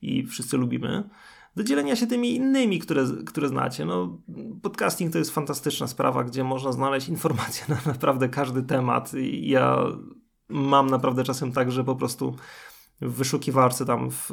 i 0.02 0.26
wszyscy 0.26 0.56
lubimy, 0.56 1.08
do 1.56 1.64
dzielenia 1.64 1.96
się 1.96 2.06
tymi 2.06 2.34
innymi, 2.34 2.78
które, 2.78 3.06
które 3.26 3.48
znacie. 3.48 3.84
No, 3.84 4.18
podcasting 4.62 5.12
to 5.12 5.18
jest 5.18 5.30
fantastyczna 5.30 5.86
sprawa, 5.86 6.24
gdzie 6.24 6.44
można 6.44 6.72
znaleźć 6.72 7.08
informacje 7.08 7.64
na 7.74 7.80
naprawdę 7.92 8.28
każdy 8.28 8.62
temat. 8.62 9.14
I 9.14 9.48
ja 9.48 9.84
mam 10.48 10.90
naprawdę 10.90 11.24
czasem 11.24 11.52
tak, 11.52 11.72
że 11.72 11.84
po 11.84 11.96
prostu 11.96 12.36
w 13.00 13.12
wyszukiwarce 13.12 13.86
tam 13.86 14.10
w, 14.10 14.30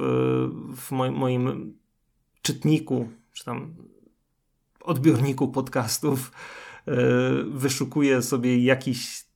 w 0.75 0.91
moim, 0.91 1.13
moim 1.13 1.77
czytniku, 2.41 3.09
czy 3.33 3.45
tam 3.45 3.75
odbiorniku 4.83 5.47
podcastów 5.47 6.31
e, 6.87 6.93
wyszukuję 7.43 8.21
sobie 8.21 8.63
jakiś 8.63 9.27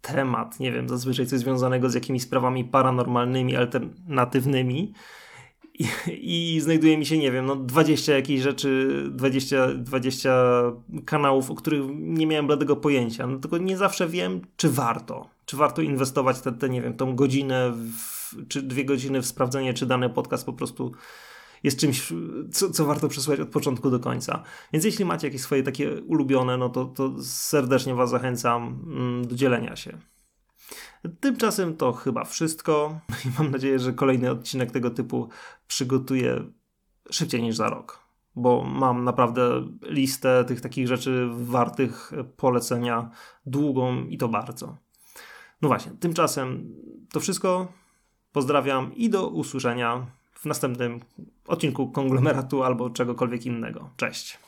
temat, 0.00 0.60
nie 0.60 0.72
wiem, 0.72 0.88
zazwyczaj 0.88 1.26
coś 1.26 1.40
związanego 1.40 1.90
z 1.90 1.94
jakimiś 1.94 2.22
sprawami 2.22 2.64
paranormalnymi, 2.64 3.56
alternatywnymi 3.56 4.94
i, 5.74 6.54
i 6.54 6.60
znajduje 6.60 6.98
mi 6.98 7.06
się, 7.06 7.18
nie 7.18 7.32
wiem, 7.32 7.46
no 7.46 7.56
20 7.56 8.12
jakichś 8.12 8.42
rzeczy, 8.42 9.02
20, 9.10 9.68
20 9.74 10.32
kanałów, 11.04 11.50
o 11.50 11.54
których 11.54 11.82
nie 11.94 12.26
miałem 12.26 12.46
bladego 12.46 12.76
pojęcia, 12.76 13.26
no 13.26 13.38
tylko 13.38 13.58
nie 13.58 13.76
zawsze 13.76 14.08
wiem, 14.08 14.40
czy 14.56 14.70
warto, 14.70 15.28
czy 15.46 15.56
warto 15.56 15.82
inwestować 15.82 16.40
te, 16.40 16.52
te 16.52 16.68
nie 16.68 16.82
wiem, 16.82 16.96
tą 16.96 17.16
godzinę 17.16 17.72
w, 17.72 18.48
czy 18.48 18.62
dwie 18.62 18.84
godziny 18.84 19.22
w 19.22 19.26
sprawdzenie, 19.26 19.74
czy 19.74 19.86
dany 19.86 20.10
podcast 20.10 20.46
po 20.46 20.52
prostu 20.52 20.92
jest 21.62 21.78
czymś, 21.78 22.12
co, 22.52 22.70
co 22.70 22.84
warto 22.84 23.08
przesłuchać 23.08 23.40
od 23.40 23.48
początku 23.48 23.90
do 23.90 24.00
końca. 24.00 24.42
Więc 24.72 24.84
jeśli 24.84 25.04
macie 25.04 25.26
jakieś 25.26 25.40
swoje 25.40 25.62
takie 25.62 26.02
ulubione, 26.02 26.56
no 26.56 26.68
to, 26.68 26.84
to 26.84 27.22
serdecznie 27.22 27.94
Was 27.94 28.10
zachęcam 28.10 28.80
mm, 28.86 29.26
do 29.26 29.34
dzielenia 29.34 29.76
się. 29.76 29.98
Tymczasem 31.20 31.76
to 31.76 31.92
chyba 31.92 32.24
wszystko 32.24 33.00
i 33.26 33.28
mam 33.38 33.50
nadzieję, 33.50 33.78
że 33.78 33.92
kolejny 33.92 34.30
odcinek 34.30 34.70
tego 34.70 34.90
typu 34.90 35.28
przygotuję 35.66 36.44
szybciej 37.10 37.42
niż 37.42 37.56
za 37.56 37.68
rok, 37.68 38.00
bo 38.36 38.64
mam 38.64 39.04
naprawdę 39.04 39.68
listę 39.82 40.44
tych 40.44 40.60
takich 40.60 40.88
rzeczy 40.88 41.28
wartych 41.32 42.12
polecenia 42.36 43.10
długą 43.46 44.04
i 44.04 44.18
to 44.18 44.28
bardzo. 44.28 44.76
No 45.62 45.68
właśnie, 45.68 45.92
tymczasem 46.00 46.74
to 47.12 47.20
wszystko. 47.20 47.72
Pozdrawiam 48.32 48.94
i 48.94 49.10
do 49.10 49.28
usłyszenia 49.28 50.06
w 50.34 50.44
następnym 50.44 51.00
odcinku 51.46 51.90
konglomeratu 51.90 52.62
albo 52.62 52.90
czegokolwiek 52.90 53.46
innego. 53.46 53.90
Cześć. 53.96 54.38